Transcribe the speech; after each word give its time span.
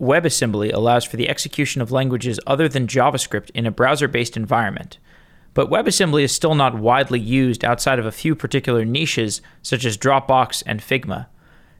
WebAssembly 0.00 0.72
allows 0.72 1.04
for 1.04 1.16
the 1.16 1.28
execution 1.28 1.80
of 1.80 1.90
languages 1.90 2.38
other 2.46 2.68
than 2.68 2.86
JavaScript 2.86 3.50
in 3.50 3.66
a 3.66 3.70
browser 3.70 4.08
based 4.08 4.36
environment. 4.36 4.98
But 5.54 5.70
WebAssembly 5.70 6.22
is 6.22 6.32
still 6.32 6.54
not 6.54 6.78
widely 6.78 7.18
used 7.18 7.64
outside 7.64 7.98
of 7.98 8.04
a 8.04 8.12
few 8.12 8.34
particular 8.34 8.84
niches, 8.84 9.40
such 9.62 9.86
as 9.86 9.96
Dropbox 9.96 10.62
and 10.66 10.80
Figma. 10.80 11.26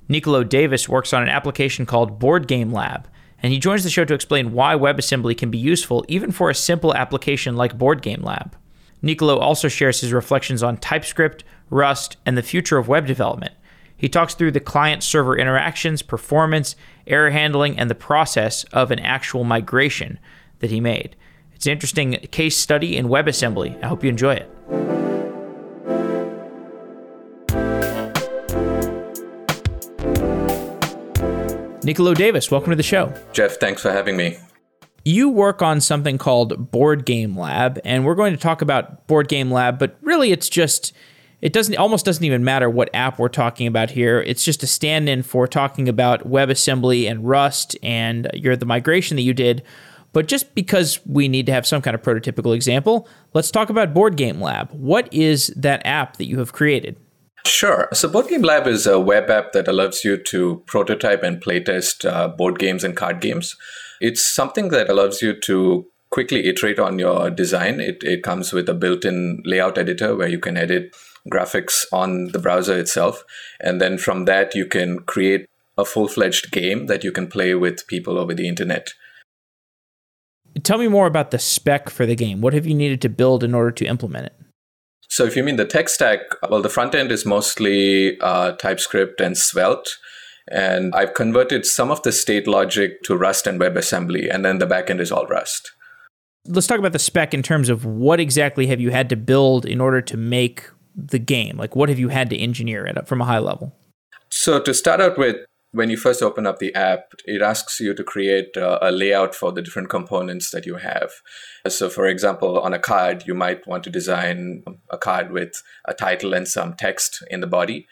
Nicolo 0.09 0.45
Davis 0.45 0.89
works 0.89 1.13
on 1.13 1.23
an 1.23 1.29
application 1.29 1.85
called 1.85 2.19
Board 2.19 2.49
Game 2.49 2.73
Lab, 2.73 3.07
and 3.43 3.53
he 3.53 3.59
joins 3.59 3.85
the 3.85 3.91
show 3.91 4.05
to 4.07 4.15
explain 4.15 4.53
why 4.53 4.75
WebAssembly 4.75 5.37
can 5.37 5.51
be 5.51 5.59
useful 5.59 6.05
even 6.09 6.33
for 6.33 6.49
a 6.49 6.55
simple 6.55 6.95
application 6.95 7.55
like 7.55 7.77
Board 7.77 8.01
Game 8.01 8.23
Lab. 8.23 8.57
Nicolo 9.03 9.39
also 9.39 9.69
shares 9.69 10.01
his 10.01 10.13
reflections 10.13 10.63
on 10.63 10.79
TypeScript, 10.79 11.45
Rust, 11.69 12.17
and 12.25 12.39
the 12.39 12.43
future 12.43 12.79
of 12.79 12.89
web 12.89 13.07
development. 13.07 13.53
He 13.97 14.09
talks 14.09 14.35
through 14.35 14.53
the 14.53 14.61
client 14.61 15.03
server 15.03 15.37
interactions, 15.37 16.03
performance, 16.03 16.77
error 17.07 17.31
handling, 17.31 17.79
and 17.79 17.91
the 17.91 17.95
process 17.95 18.65
of 18.73 18.91
an 18.91 18.99
actual 18.99 19.45
migration 19.45 20.19
that 20.59 20.71
he 20.71 20.81
made. 20.81 21.17
It's 21.55 21.67
an 21.67 21.73
interesting 21.73 22.13
case 22.31 22.57
study 22.57 22.97
in 22.97 23.07
WebAssembly. 23.07 23.83
I 23.83 23.89
hope 23.89 24.05
you 24.05 24.11
enjoy 24.11 24.35
it. 24.35 24.51
Nicolo 31.83 32.15
Davis, 32.15 32.51
welcome 32.51 32.71
to 32.71 32.77
the 32.77 32.83
show. 32.83 33.15
Jeff, 33.33 33.59
thanks 33.59 33.81
for 33.81 33.93
having 33.93 34.17
me. 34.17 34.37
You 35.05 35.29
work 35.29 35.63
on 35.63 35.81
something 35.81 36.19
called 36.19 36.73
Board 36.73 37.07
Game 37.07 37.39
Lab, 37.39 37.79
and 37.85 38.05
we're 38.05 38.17
going 38.17 38.33
to 38.33 38.41
talk 38.41 38.61
about 38.61 39.07
Board 39.07 39.29
Game 39.29 39.53
Lab, 39.53 39.79
but 39.79 39.97
really 40.03 40.33
it's 40.33 40.49
just 40.49 40.93
it 41.43 41.53
doesn't 41.53 41.77
almost 41.77 42.05
doesn't 42.05 42.25
even 42.25 42.45
matter 42.45 42.69
what 42.71 42.89
app 42.95 43.19
we're 43.19 43.29
talking 43.29 43.67
about 43.67 43.91
here. 43.91 44.21
It's 44.21 44.45
just 44.45 44.63
a 44.63 44.67
stand-in 44.67 45.23
for 45.23 45.47
talking 45.47 45.89
about 45.89 46.29
WebAssembly 46.29 47.11
and 47.11 47.27
Rust 47.27 47.77
and 47.83 48.31
your 48.35 48.57
the 48.57 48.67
migration 48.67 49.17
that 49.17 49.23
you 49.23 49.35
did 49.35 49.63
but 50.17 50.29
just 50.29 50.55
because 50.55 50.99
we 51.05 51.29
need 51.29 51.45
to 51.45 51.53
have 51.53 51.67
some 51.67 51.83
kind 51.83 51.95
of 51.95 52.01
prototypical 52.01 52.55
example, 52.55 53.07
let's 53.35 53.51
talk 53.51 53.69
about 53.69 53.93
Board 53.93 54.17
Game 54.17 54.41
Lab. 54.41 54.71
What 54.73 55.13
is 55.13 55.49
that 55.49 55.85
app 55.85 56.17
that 56.17 56.25
you 56.25 56.39
have 56.39 56.55
created? 56.55 56.97
Sure. 57.45 57.91
So, 57.93 58.09
Board 58.09 58.29
Game 58.29 58.41
Lab 58.41 58.67
is 58.67 58.87
a 58.87 58.99
web 58.99 59.29
app 59.29 59.53
that 59.53 59.69
allows 59.69 60.05
you 60.05 60.17
to 60.17 60.63
prototype 60.65 61.23
and 61.23 61.39
playtest 61.45 62.11
uh, 62.11 62.29
board 62.29 62.59
games 62.59 62.83
and 62.83 62.97
card 62.97 63.21
games. 63.21 63.55
It's 64.01 64.27
something 64.27 64.71
that 64.71 64.89
allows 64.89 65.21
you 65.21 65.39
to 65.41 65.87
quickly 66.09 66.47
iterate 66.47 66.79
on 66.79 66.99
your 66.99 67.29
design. 67.29 67.79
It, 67.79 67.99
it 68.03 68.23
comes 68.23 68.55
with 68.55 68.71
a 68.71 68.75
built 68.75 69.05
in 69.05 69.43
layout 69.45 69.77
editor 69.77 70.17
where 70.17 70.29
you 70.29 70.39
can 70.39 70.57
edit 70.57 70.97
graphics 71.31 71.85
on 71.93 72.29
the 72.29 72.39
browser 72.39 72.79
itself. 72.79 73.25
And 73.61 73.81
then 73.81 73.99
from 73.99 74.25
that, 74.25 74.55
you 74.55 74.67
can 74.67 75.01
create 75.01 75.47
a 75.79 75.85
full 75.85 76.09
fledged 76.09 76.51
game 76.51 76.87
that 76.87 77.05
you 77.05 77.13
can 77.13 77.27
play 77.27 77.55
with 77.55 77.87
people 77.87 78.19
over 78.19 78.35
the 78.35 78.49
internet. 78.49 78.89
Tell 80.63 80.79
me 80.79 80.89
more 80.89 81.07
about 81.07 81.31
the 81.31 81.39
spec 81.39 81.91
for 81.91 82.07
the 82.07 82.17
game. 82.17 82.41
What 82.41 82.55
have 82.55 82.67
you 82.67 82.75
needed 82.75 83.03
to 83.03 83.09
build 83.09 83.45
in 83.45 83.55
order 83.55 83.71
to 83.73 83.87
implement 83.87 84.27
it? 84.27 84.35
So, 85.09 85.25
if 85.25 85.37
you 85.37 85.45
mean 85.45 85.57
the 85.57 85.67
tech 85.67 85.89
stack, 85.89 86.21
well, 86.49 86.63
the 86.63 86.69
front 86.69 86.95
end 86.95 87.13
is 87.13 87.25
mostly 87.25 88.19
uh, 88.21 88.53
TypeScript 88.53 89.21
and 89.21 89.37
Svelte. 89.37 89.97
And 90.51 90.95
I've 90.95 91.15
converted 91.15 91.67
some 91.67 91.91
of 91.91 92.03
the 92.03 92.13
state 92.13 92.47
logic 92.47 93.03
to 93.05 93.17
Rust 93.17 93.47
and 93.47 93.61
WebAssembly, 93.61 94.33
and 94.33 94.45
then 94.45 94.59
the 94.59 94.67
backend 94.67 95.01
is 95.01 95.11
all 95.11 95.27
Rust. 95.27 95.73
Let's 96.47 96.69
talk 96.69 96.79
about 96.79 96.93
the 96.93 97.01
spec 97.01 97.35
in 97.35 97.43
terms 97.43 97.69
of 97.69 97.85
what 97.85 98.21
exactly 98.21 98.69
have 98.69 98.81
you 98.81 98.91
had 98.91 99.09
to 99.09 99.17
build 99.17 99.67
in 99.67 99.81
order 99.81 100.01
to 100.03 100.17
make 100.17 100.69
the 100.97 101.19
game? 101.19 101.57
Like, 101.57 101.77
what 101.77 101.89
have 101.89 101.99
you 101.99 102.09
had 102.09 102.31
to 102.31 102.39
engineer 102.39 102.87
it 102.87 103.07
from 103.07 103.21
a 103.21 103.25
high 103.25 103.39
level? 103.39 103.77
So, 104.31 104.61
to 104.61 104.75
start 104.75 105.01
out 105.01 105.19
with, 105.19 105.37
when 105.73 105.91
you 105.91 105.97
first 105.97 106.23
open 106.23 106.47
up 106.47 106.59
the 106.59 106.75
app, 106.75 107.13
it 107.27 107.43
asks 107.43 107.81
you 107.81 107.95
to 107.95 108.03
create 108.03 108.57
a, 108.57 108.89
a, 108.89 108.91
layout 108.91 109.35
for 109.35 109.53
the 109.53 109.61
different 109.61 109.91
components 109.91 110.51
that 110.51 110.65
you 110.65 110.77
have. 110.77 111.11
So, 111.69 111.91
for 111.91 112.07
example, 112.07 112.59
on 112.59 112.73
a 112.73 112.79
card, 112.79 113.25
you 113.27 113.35
might 113.35 113.67
want 113.67 113.85
to 113.85 113.91
design 113.91 114.65
a 114.91 114.97
card 114.97 115.33
with 115.33 115.63
a 115.85 115.93
title 115.93 116.33
and 116.33 116.49
some 116.49 116.75
text 116.75 117.23
in 117.31 117.41
the 117.41 117.47
body. 117.47 117.87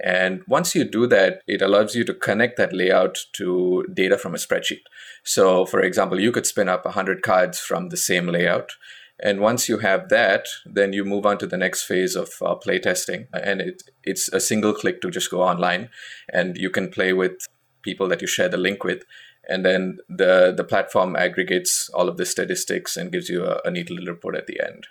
And 0.00 0.42
once 0.46 0.74
you 0.74 0.84
do 0.84 1.06
that, 1.08 1.42
it 1.46 1.60
allows 1.60 1.94
you 1.94 2.04
to 2.04 2.14
connect 2.14 2.56
that 2.56 2.72
layout 2.72 3.18
to 3.34 3.84
data 3.92 4.16
from 4.16 4.34
a 4.34 4.38
spreadsheet. 4.38 4.82
So, 5.24 5.66
for 5.66 5.80
example, 5.80 6.20
you 6.20 6.32
could 6.32 6.46
spin 6.46 6.68
up 6.68 6.84
100 6.84 7.22
cards 7.22 7.58
from 7.58 7.88
the 7.88 7.96
same 7.96 8.28
layout. 8.28 8.72
And 9.20 9.40
once 9.40 9.68
you 9.68 9.78
have 9.78 10.08
that, 10.10 10.46
then 10.64 10.92
you 10.92 11.04
move 11.04 11.26
on 11.26 11.38
to 11.38 11.46
the 11.46 11.56
next 11.56 11.82
phase 11.84 12.14
of 12.14 12.30
uh, 12.40 12.54
playtesting. 12.54 13.26
And 13.32 13.60
it, 13.60 13.82
it's 14.04 14.28
a 14.28 14.40
single 14.40 14.72
click 14.72 15.00
to 15.02 15.10
just 15.10 15.30
go 15.30 15.42
online 15.42 15.88
and 16.32 16.56
you 16.56 16.70
can 16.70 16.88
play 16.88 17.12
with 17.12 17.46
people 17.82 18.08
that 18.08 18.20
you 18.20 18.28
share 18.28 18.48
the 18.48 18.56
link 18.56 18.84
with. 18.84 19.04
And 19.48 19.64
then 19.64 19.98
the, 20.08 20.52
the 20.56 20.62
platform 20.62 21.16
aggregates 21.16 21.88
all 21.90 22.08
of 22.08 22.16
the 22.16 22.26
statistics 22.26 22.96
and 22.96 23.10
gives 23.10 23.28
you 23.28 23.44
a, 23.44 23.60
a 23.64 23.70
neat 23.70 23.90
little 23.90 24.06
report 24.06 24.36
at 24.36 24.46
the 24.46 24.60
end. 24.60 24.86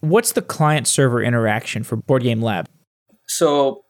What's 0.00 0.32
the 0.32 0.42
client 0.42 0.86
server 0.86 1.22
interaction 1.22 1.82
for 1.82 1.96
Board 1.96 2.22
Game 2.22 2.40
Lab? 2.40 2.68
So 3.26 3.84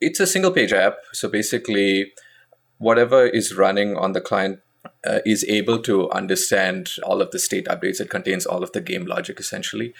it's 0.00 0.18
a 0.18 0.26
single 0.26 0.50
page 0.50 0.72
app. 0.72 0.96
So 1.12 1.28
basically, 1.28 2.12
whatever 2.78 3.26
is 3.26 3.54
running 3.54 3.96
on 3.96 4.12
the 4.12 4.20
client 4.20 4.60
uh, 5.06 5.20
is 5.24 5.44
able 5.48 5.80
to 5.80 6.10
understand 6.10 6.90
all 7.02 7.20
of 7.20 7.30
the 7.30 7.38
state 7.38 7.66
updates. 7.66 8.00
It 8.00 8.10
contains 8.10 8.46
all 8.46 8.62
of 8.62 8.72
the 8.72 8.80
game 8.80 9.04
logic 9.04 9.40
essentially. 9.40 9.94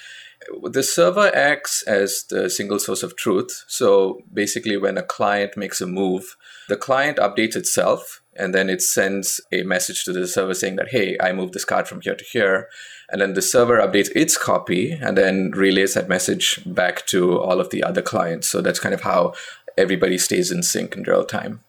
The 0.62 0.82
server 0.82 1.34
acts 1.34 1.82
as 1.82 2.24
the 2.28 2.50
single 2.50 2.78
source 2.78 3.02
of 3.02 3.16
truth. 3.16 3.64
So 3.68 4.22
basically, 4.32 4.76
when 4.76 4.98
a 4.98 5.02
client 5.02 5.56
makes 5.56 5.80
a 5.80 5.86
move, 5.86 6.36
the 6.68 6.76
client 6.76 7.18
updates 7.18 7.56
itself 7.56 8.22
and 8.34 8.54
then 8.54 8.70
it 8.70 8.80
sends 8.80 9.40
a 9.52 9.62
message 9.62 10.04
to 10.04 10.12
the 10.12 10.26
server 10.26 10.54
saying 10.54 10.76
that, 10.76 10.88
hey, 10.88 11.16
I 11.20 11.32
moved 11.32 11.52
this 11.52 11.64
card 11.64 11.86
from 11.86 12.00
here 12.00 12.14
to 12.14 12.24
here. 12.24 12.68
And 13.10 13.20
then 13.20 13.34
the 13.34 13.42
server 13.42 13.78
updates 13.78 14.10
its 14.16 14.38
copy 14.38 14.92
and 14.92 15.18
then 15.18 15.50
relays 15.50 15.94
that 15.94 16.08
message 16.08 16.60
back 16.64 17.06
to 17.06 17.38
all 17.38 17.60
of 17.60 17.70
the 17.70 17.82
other 17.82 18.02
clients. 18.02 18.48
So 18.48 18.62
that's 18.62 18.80
kind 18.80 18.94
of 18.94 19.02
how 19.02 19.34
everybody 19.76 20.16
stays 20.16 20.50
in 20.50 20.62
sync 20.62 20.96
in 20.96 21.02
real 21.02 21.24
time. 21.24 21.60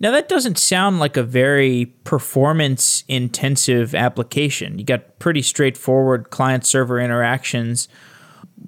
Now, 0.00 0.10
that 0.12 0.30
doesn't 0.30 0.58
sound 0.58 0.98
like 0.98 1.18
a 1.18 1.22
very 1.22 1.86
performance 2.04 3.04
intensive 3.06 3.94
application. 3.94 4.78
You 4.78 4.84
got 4.84 5.18
pretty 5.18 5.42
straightforward 5.42 6.30
client 6.30 6.64
server 6.64 6.98
interactions. 6.98 7.86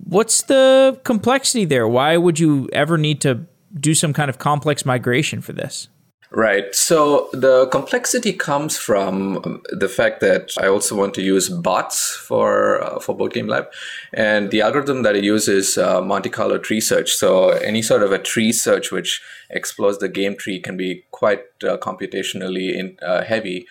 What's 0.05 0.43
the 0.43 1.01
complexity 1.05 1.65
there? 1.65 1.89
Why 1.89 2.19
would 2.19 2.39
you 2.39 2.69
ever 2.75 2.99
need 2.99 3.23
to 3.23 3.47
do 3.75 3.95
some 3.95 4.13
kind 4.13 4.29
of 4.29 4.39
complex 4.39 4.85
migration 4.85 5.41
for 5.41 5.55
this? 5.55 5.89
Right. 6.35 6.75
So 6.75 7.29
the 7.35 7.67
complexity 7.67 8.33
comes 8.33 8.79
from 8.79 9.63
the 9.71 9.89
fact 9.89 10.21
that 10.21 10.53
I 10.59 10.67
also 10.67 10.97
want 10.97 11.13
to 11.15 11.23
use 11.23 11.51
bots 11.51 12.17
for 12.17 12.83
uh, 12.83 13.01
for 13.01 13.15
Board 13.15 13.35
Game 13.35 13.49
Lab, 13.49 13.67
and 14.15 14.51
the 14.51 14.63
algorithm 14.63 15.03
that 15.03 15.15
I 15.15 15.19
use 15.19 15.47
is 15.47 15.77
uh, 15.77 16.01
Monte 16.01 16.31
Carlo 16.31 16.57
tree 16.57 16.81
search. 16.81 17.13
So 17.13 17.51
any 17.51 17.83
sort 17.83 18.03
of 18.03 18.13
a 18.13 18.19
tree 18.19 18.51
search 18.51 18.91
which 18.91 19.21
explores 19.51 19.99
the 19.99 20.09
game 20.09 20.35
tree 20.35 20.59
can 20.59 20.75
be 20.79 21.05
quite 21.11 21.45
uh, 21.63 21.77
computationally 21.77 22.75
in, 22.75 22.97
uh, 23.03 23.25
heavy. 23.25 23.67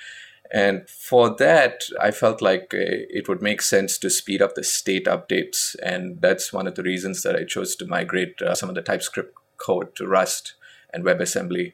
And 0.52 0.88
for 0.88 1.36
that, 1.38 1.86
I 2.00 2.12
felt 2.12 2.44
like 2.44 2.76
uh, 2.76 3.10
it 3.10 3.28
would 3.28 3.42
make 3.42 3.64
sense 3.64 3.98
to 3.98 4.10
speed 4.12 4.40
up 4.40 4.54
the 4.54 4.64
state 4.64 5.06
updates. 5.08 5.76
And 5.82 6.22
that's 6.22 6.54
one 6.54 6.68
of 6.68 6.76
the 6.76 6.84
reasons 6.84 7.24
that 7.24 7.36
I 7.36 7.44
chose 7.44 7.76
to 7.78 7.88
migrate 7.88 8.40
uh, 8.40 8.54
some 8.54 8.70
of 8.70 8.76
the 8.76 8.84
TypeScript 8.84 9.34
code 9.58 9.96
to 9.96 10.06
Rust 10.06 10.54
and 10.94 11.04
WebAssembly 11.04 11.74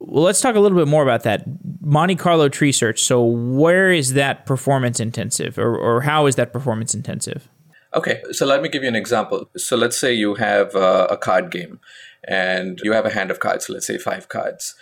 well, 0.00 0.24
let's 0.24 0.40
talk 0.40 0.54
a 0.54 0.60
little 0.60 0.78
bit 0.78 0.88
more 0.88 1.02
about 1.02 1.24
that 1.24 1.44
Monte 1.80 2.16
Carlo 2.16 2.48
tree 2.48 2.72
search. 2.72 3.02
So, 3.02 3.22
where 3.22 3.90
is 3.90 4.12
that 4.14 4.46
performance 4.46 5.00
intensive, 5.00 5.58
or, 5.58 5.76
or 5.76 6.02
how 6.02 6.26
is 6.26 6.36
that 6.36 6.52
performance 6.52 6.94
intensive? 6.94 7.48
Okay, 7.94 8.22
so 8.32 8.46
let 8.46 8.62
me 8.62 8.68
give 8.68 8.82
you 8.82 8.88
an 8.88 8.96
example. 8.96 9.48
So, 9.56 9.76
let's 9.76 9.98
say 9.98 10.12
you 10.12 10.36
have 10.36 10.74
a, 10.74 11.06
a 11.10 11.16
card 11.16 11.50
game 11.50 11.80
and 12.26 12.80
you 12.84 12.92
have 12.92 13.06
a 13.06 13.10
hand 13.10 13.30
of 13.30 13.40
cards, 13.40 13.68
let's 13.68 13.86
say 13.86 13.98
five 13.98 14.28
cards. 14.28 14.74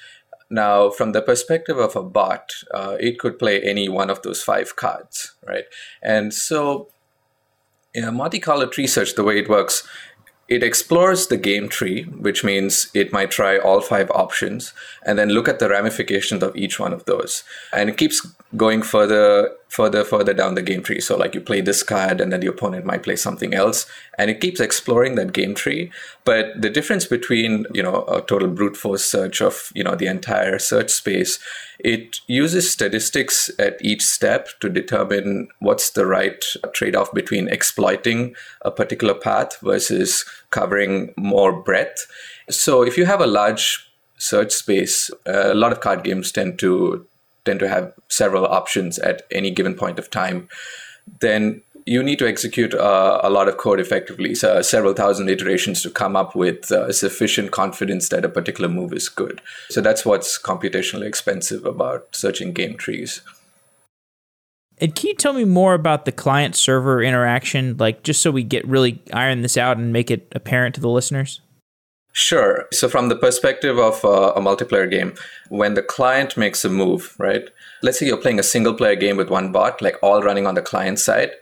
Now, 0.51 0.91
from 0.91 1.13
the 1.13 1.23
perspective 1.23 1.79
of 1.79 1.97
a 1.97 2.03
bot, 2.03 2.53
uh, 2.73 2.97
it 3.01 3.19
could 3.19 3.39
play 3.39 3.61
any 3.63 3.89
one 3.89 4.11
of 4.11 4.23
those 4.23 4.43
five 4.43 4.77
cards, 4.77 5.35
right? 5.47 5.65
And 6.03 6.33
so, 6.33 6.89
a 7.97 8.13
Monte 8.13 8.41
Carlo 8.41 8.67
tree 8.67 8.87
search, 8.87 9.15
the 9.15 9.25
way 9.25 9.39
it 9.39 9.49
works 9.49 9.89
it 10.49 10.63
explores 10.63 11.27
the 11.27 11.37
game 11.37 11.69
tree, 11.69 12.05
which 12.05 12.45
means 12.45 12.89
it 12.95 13.13
might 13.13 13.31
try 13.31 13.59
all 13.59 13.81
five 13.81 14.11
options 14.13 14.73
and 15.05 15.19
then 15.19 15.31
look 15.31 15.49
at 15.49 15.59
the 15.59 15.69
ramifications 15.69 16.43
of 16.43 16.57
each 16.57 16.79
one 16.79 16.93
of 16.93 17.05
those. 17.05 17.43
And 17.73 17.91
it 17.91 17.97
keeps 17.97 18.27
going 18.57 18.83
further, 18.83 19.51
further, 19.69 20.05
further 20.05 20.33
down 20.33 20.55
the 20.55 20.63
game 20.63 20.83
tree. 20.83 21.01
So, 21.01 21.17
like 21.17 21.35
you 21.35 21.41
play 21.41 21.61
this 21.61 21.83
card, 21.83 22.21
and 22.21 22.33
then 22.33 22.41
the 22.41 22.47
opponent 22.47 22.85
might 22.85 23.03
play 23.03 23.17
something 23.17 23.55
else, 23.55 23.87
and 24.19 24.31
it 24.31 24.41
keeps 24.41 24.61
exploring 24.61 25.15
that 25.17 25.33
game 25.33 25.55
tree. 25.55 25.91
But 26.25 26.61
the 26.61 26.71
difference 26.71 27.07
between 27.07 27.67
you 27.73 27.83
know 27.83 28.05
a 28.05 28.23
total 28.23 28.49
brute 28.49 28.77
force 28.77 29.05
search 29.05 29.41
of 29.41 29.73
you 29.75 29.85
know 29.85 29.95
the 29.95 30.07
entire 30.07 30.59
search 30.59 30.91
space, 30.91 31.39
it 31.79 32.21
uses 32.27 32.71
statistics 32.71 33.51
at 33.59 33.77
each 33.81 34.03
step 34.03 34.49
to 34.61 34.69
determine 34.69 35.49
what's 35.59 35.91
the 35.91 36.07
right 36.07 36.45
trade-off 36.73 37.13
between 37.13 37.49
exploiting 37.49 38.35
a 38.63 38.71
particular 38.71 39.15
path 39.15 39.59
versus 39.61 40.25
covering 40.51 41.13
more 41.17 41.63
breadth. 41.63 42.07
So, 42.49 42.83
if 42.83 42.97
you 42.97 43.07
have 43.07 43.21
a 43.21 43.27
large 43.27 43.83
search 44.19 44.53
space, 44.53 45.11
a 45.27 45.55
lot 45.55 45.73
of 45.73 45.81
card 45.81 46.05
games 46.05 46.33
tend 46.33 46.59
to 46.61 47.07
tend 47.47 47.61
to 47.61 47.69
have 47.69 47.93
several 48.09 48.45
options 48.45 48.99
at 48.99 49.23
any 49.31 49.51
given 49.51 49.75
point 49.75 49.99
of 49.99 50.11
time. 50.11 50.49
Then 51.21 51.63
you 51.87 52.03
need 52.03 52.19
to 52.19 52.29
execute 52.29 52.75
uh, 52.75 53.21
a 53.23 53.31
lot 53.31 53.49
of 53.49 53.59
code 53.59 53.79
effectively, 53.79 54.35
so 54.35 54.61
several 54.61 54.93
thousand 54.93 55.31
iterations 55.31 55.83
to 55.83 55.91
come 55.91 56.17
up 56.17 56.35
with 56.35 56.71
uh, 56.73 56.93
sufficient 56.93 57.53
confidence 57.53 58.09
that 58.09 58.25
a 58.25 58.29
particular 58.29 58.69
move 58.69 58.93
is 58.93 59.09
good. 59.09 59.41
So 59.71 59.81
that's 59.81 60.05
what's 60.05 60.37
computationally 60.37 61.07
expensive 61.07 61.65
about 61.65 62.09
searching 62.15 62.53
game 62.53 62.77
trees. 62.77 63.23
And 64.79 64.95
can 64.95 65.09
you 65.09 65.15
tell 65.15 65.33
me 65.33 65.45
more 65.45 65.75
about 65.75 66.05
the 66.05 66.13
client 66.13 66.57
server 66.57 67.03
interaction, 67.03 67.77
like 67.79 68.03
just 68.03 68.21
so 68.21 68.31
we 68.31 68.43
get 68.43 68.67
really 68.67 69.01
iron 69.13 69.43
this 69.43 69.57
out 69.57 69.79
and 69.79 69.93
make 69.93 70.11
it 70.11 70.27
apparent 70.33 70.75
to 70.75 70.81
the 70.81 70.91
listeners? 70.91 71.41
Sure. 72.19 72.67
So, 72.73 72.89
from 72.89 73.11
the 73.11 73.15
perspective 73.15 73.79
of 73.79 74.03
uh, 74.03 74.33
a 74.35 74.41
multiplayer 74.41 74.91
game, 74.91 75.13
when 75.51 75.75
the 75.75 75.83
client 75.83 76.35
makes 76.35 76.65
a 76.65 76.71
move, 76.71 77.15
right? 77.19 77.51
Let's 77.83 77.99
say 77.99 78.07
you're 78.07 78.17
playing 78.17 78.39
a 78.39 78.43
single 78.43 78.73
player 78.73 78.97
game 78.97 79.19
with 79.19 79.29
one 79.29 79.53
bot, 79.53 79.83
like 79.83 79.97
all 80.03 80.23
running 80.23 80.47
on 80.47 80.55
the 80.55 80.63
client 80.63 80.99
side. 80.99 81.33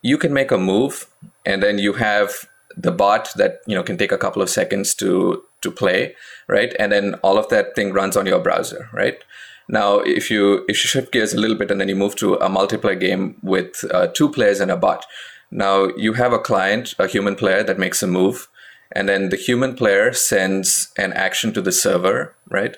You 0.00 0.16
can 0.16 0.32
make 0.32 0.50
a 0.50 0.56
move, 0.56 1.06
and 1.44 1.62
then 1.62 1.76
you 1.76 1.92
have 1.92 2.48
the 2.78 2.90
bot 2.90 3.30
that 3.36 3.60
you 3.66 3.74
know 3.74 3.82
can 3.82 3.98
take 3.98 4.10
a 4.10 4.16
couple 4.16 4.40
of 4.40 4.48
seconds 4.48 4.94
to 4.94 5.42
to 5.60 5.70
play, 5.70 6.16
right? 6.48 6.74
And 6.78 6.90
then 6.90 7.16
all 7.16 7.36
of 7.36 7.50
that 7.50 7.76
thing 7.76 7.92
runs 7.92 8.16
on 8.16 8.24
your 8.24 8.40
browser, 8.40 8.88
right? 8.94 9.22
Now, 9.68 9.98
if 9.98 10.30
you 10.30 10.64
if 10.66 10.82
you 10.82 10.88
shift 10.88 11.12
gears 11.12 11.34
a 11.34 11.38
little 11.38 11.58
bit 11.58 11.70
and 11.70 11.78
then 11.78 11.90
you 11.90 11.96
move 11.96 12.16
to 12.16 12.36
a 12.36 12.48
multiplayer 12.48 12.98
game 12.98 13.36
with 13.42 13.84
uh, 13.92 14.06
two 14.06 14.30
players 14.30 14.60
and 14.60 14.70
a 14.70 14.78
bot, 14.78 15.04
now 15.50 15.90
you 15.94 16.14
have 16.14 16.32
a 16.32 16.38
client, 16.38 16.94
a 16.98 17.06
human 17.06 17.36
player 17.36 17.62
that 17.62 17.78
makes 17.78 18.02
a 18.02 18.06
move, 18.06 18.48
and 18.92 19.08
then 19.08 19.28
the 19.28 19.36
human 19.36 19.74
player 19.74 20.12
sends 20.12 20.92
an 20.96 21.12
action 21.12 21.52
to 21.54 21.62
the 21.62 21.72
server, 21.72 22.34
right? 22.48 22.76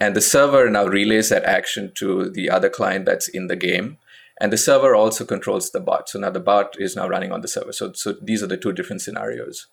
And 0.00 0.16
the 0.16 0.20
server 0.20 0.68
now 0.68 0.86
relays 0.86 1.28
that 1.28 1.44
action 1.44 1.92
to 1.96 2.28
the 2.30 2.50
other 2.50 2.68
client 2.68 3.06
that's 3.06 3.28
in 3.28 3.46
the 3.46 3.56
game. 3.56 3.98
And 4.40 4.52
the 4.52 4.58
server 4.58 4.94
also 4.94 5.24
controls 5.24 5.70
the 5.70 5.80
bot. 5.80 6.08
So 6.08 6.18
now 6.18 6.30
the 6.30 6.40
bot 6.40 6.74
is 6.78 6.96
now 6.96 7.08
running 7.08 7.30
on 7.30 7.40
the 7.40 7.48
server. 7.48 7.72
So, 7.72 7.92
so 7.92 8.14
these 8.20 8.42
are 8.42 8.48
the 8.48 8.56
two 8.56 8.72
different 8.72 9.02
scenarios. 9.02 9.68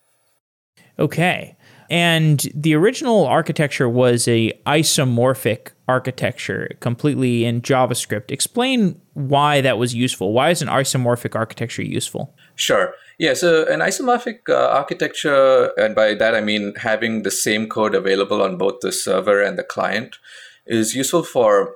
Okay. 0.99 1.55
And 1.89 2.45
the 2.53 2.75
original 2.75 3.25
architecture 3.25 3.89
was 3.89 4.27
a 4.27 4.53
isomorphic 4.67 5.71
architecture, 5.87 6.69
completely 6.81 7.45
in 7.45 7.61
JavaScript. 7.61 8.29
Explain 8.29 9.01
why 9.13 9.61
that 9.61 9.79
was 9.79 9.95
useful. 9.95 10.33
Why 10.33 10.51
is 10.51 10.61
an 10.61 10.67
isomorphic 10.67 11.35
architecture 11.35 11.81
useful? 11.81 12.35
Sure. 12.55 12.93
Yeah, 13.19 13.33
so 13.33 13.65
an 13.65 13.81
isomorphic 13.81 14.47
uh, 14.47 14.69
architecture, 14.69 15.73
and 15.77 15.93
by 15.93 16.13
that 16.13 16.33
I 16.33 16.39
mean 16.39 16.73
having 16.75 17.23
the 17.23 17.31
same 17.31 17.67
code 17.67 17.93
available 17.93 18.41
on 18.41 18.57
both 18.57 18.79
the 18.79 18.93
server 18.93 19.43
and 19.43 19.59
the 19.59 19.63
client, 19.63 20.15
is 20.65 20.95
useful 20.95 21.23
for 21.23 21.75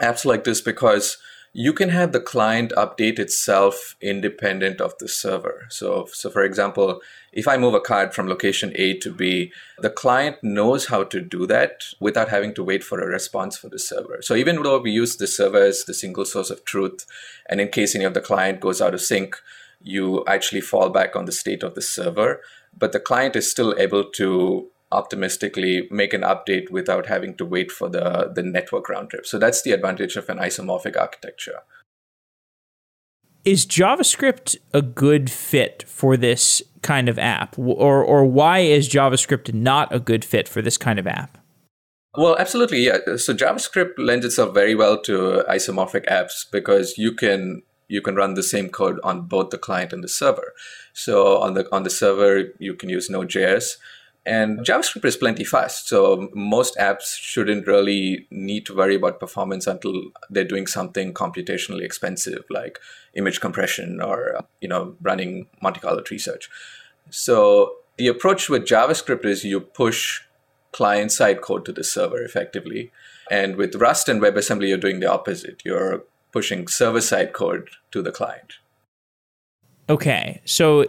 apps 0.00 0.24
like 0.24 0.44
this 0.44 0.62
because 0.62 1.18
you 1.52 1.74
can 1.74 1.90
have 1.90 2.12
the 2.12 2.20
client 2.20 2.72
update 2.74 3.18
itself 3.18 3.96
independent 4.00 4.80
of 4.80 4.96
the 4.96 5.08
server. 5.08 5.66
So, 5.68 6.08
so 6.10 6.30
for 6.30 6.42
example, 6.42 7.02
if 7.34 7.46
I 7.46 7.58
move 7.58 7.74
a 7.74 7.80
card 7.80 8.14
from 8.14 8.26
location 8.26 8.72
A 8.74 8.96
to 9.00 9.12
B, 9.12 9.52
the 9.78 9.90
client 9.90 10.38
knows 10.42 10.86
how 10.86 11.04
to 11.04 11.20
do 11.20 11.46
that 11.48 11.84
without 12.00 12.30
having 12.30 12.54
to 12.54 12.64
wait 12.64 12.82
for 12.82 12.98
a 12.98 13.06
response 13.06 13.58
for 13.58 13.68
the 13.68 13.78
server. 13.78 14.20
So 14.22 14.34
even 14.34 14.62
though 14.62 14.80
we 14.80 14.92
use 14.92 15.16
the 15.16 15.26
server 15.26 15.62
as 15.62 15.84
the 15.84 15.92
single 15.92 16.24
source 16.24 16.48
of 16.48 16.64
truth, 16.64 17.04
and 17.50 17.60
in 17.60 17.68
case 17.68 17.94
any 17.94 18.04
of 18.04 18.14
the 18.14 18.22
client 18.22 18.60
goes 18.60 18.80
out 18.80 18.94
of 18.94 19.02
sync, 19.02 19.36
you 19.82 20.24
actually 20.26 20.60
fall 20.60 20.90
back 20.90 21.16
on 21.16 21.24
the 21.24 21.32
state 21.32 21.62
of 21.62 21.74
the 21.74 21.82
server, 21.82 22.40
but 22.76 22.92
the 22.92 23.00
client 23.00 23.36
is 23.36 23.50
still 23.50 23.74
able 23.78 24.04
to 24.04 24.68
optimistically 24.90 25.88
make 25.90 26.12
an 26.12 26.20
update 26.20 26.70
without 26.70 27.06
having 27.06 27.34
to 27.36 27.46
wait 27.46 27.72
for 27.72 27.88
the, 27.88 28.30
the 28.34 28.42
network 28.42 28.88
round 28.88 29.10
trip. 29.10 29.26
So 29.26 29.38
that's 29.38 29.62
the 29.62 29.72
advantage 29.72 30.16
of 30.16 30.28
an 30.28 30.38
isomorphic 30.38 30.96
architecture. 30.98 31.60
Is 33.44 33.66
JavaScript 33.66 34.56
a 34.72 34.82
good 34.82 35.28
fit 35.30 35.84
for 35.88 36.16
this 36.16 36.62
kind 36.82 37.08
of 37.08 37.18
app? 37.18 37.58
Or, 37.58 38.04
or 38.04 38.24
why 38.24 38.60
is 38.60 38.88
JavaScript 38.88 39.52
not 39.52 39.92
a 39.92 39.98
good 39.98 40.24
fit 40.24 40.48
for 40.48 40.62
this 40.62 40.76
kind 40.76 40.98
of 40.98 41.06
app? 41.08 41.38
Well, 42.16 42.36
absolutely, 42.38 42.80
yeah. 42.80 42.98
So 43.16 43.34
JavaScript 43.34 43.94
lends 43.96 44.24
itself 44.24 44.52
very 44.54 44.74
well 44.74 45.00
to 45.02 45.44
isomorphic 45.48 46.06
apps 46.06 46.44
because 46.52 46.98
you 46.98 47.14
can 47.14 47.62
you 47.92 48.00
can 48.00 48.14
run 48.14 48.32
the 48.32 48.42
same 48.42 48.70
code 48.70 48.98
on 49.04 49.20
both 49.22 49.50
the 49.50 49.58
client 49.58 49.92
and 49.92 50.02
the 50.02 50.08
server. 50.08 50.54
So 50.94 51.36
on 51.42 51.52
the 51.52 51.68
on 51.70 51.82
the 51.82 51.90
server, 51.90 52.54
you 52.58 52.74
can 52.74 52.88
use 52.88 53.10
Node.js, 53.10 53.76
and 54.24 54.60
JavaScript 54.60 55.04
is 55.04 55.16
plenty 55.16 55.44
fast. 55.44 55.88
So 55.88 56.30
most 56.32 56.74
apps 56.78 57.16
shouldn't 57.18 57.66
really 57.66 58.26
need 58.30 58.64
to 58.66 58.74
worry 58.74 58.96
about 58.96 59.20
performance 59.20 59.66
until 59.66 59.94
they're 60.30 60.52
doing 60.52 60.66
something 60.66 61.12
computationally 61.12 61.82
expensive, 61.82 62.44
like 62.48 62.78
image 63.14 63.40
compression 63.42 64.00
or 64.00 64.40
you 64.62 64.68
know 64.68 64.96
running 65.02 65.46
Monte 65.60 65.80
Carlo 65.80 66.00
tree 66.00 66.18
search. 66.18 66.48
So 67.10 67.74
the 67.98 68.08
approach 68.08 68.48
with 68.48 68.64
JavaScript 68.64 69.26
is 69.26 69.44
you 69.44 69.60
push 69.60 70.22
client 70.72 71.12
side 71.12 71.42
code 71.42 71.66
to 71.66 71.72
the 71.72 71.84
server 71.84 72.22
effectively. 72.22 72.90
And 73.30 73.56
with 73.56 73.74
Rust 73.74 74.08
and 74.08 74.22
WebAssembly, 74.22 74.68
you're 74.68 74.78
doing 74.78 75.00
the 75.00 75.12
opposite. 75.12 75.62
You're 75.64 76.04
pushing 76.32 76.68
server 76.68 77.00
side 77.00 77.32
code 77.32 77.70
to 77.90 78.02
the 78.02 78.12
client. 78.12 78.54
Okay, 79.88 80.40
so 80.44 80.86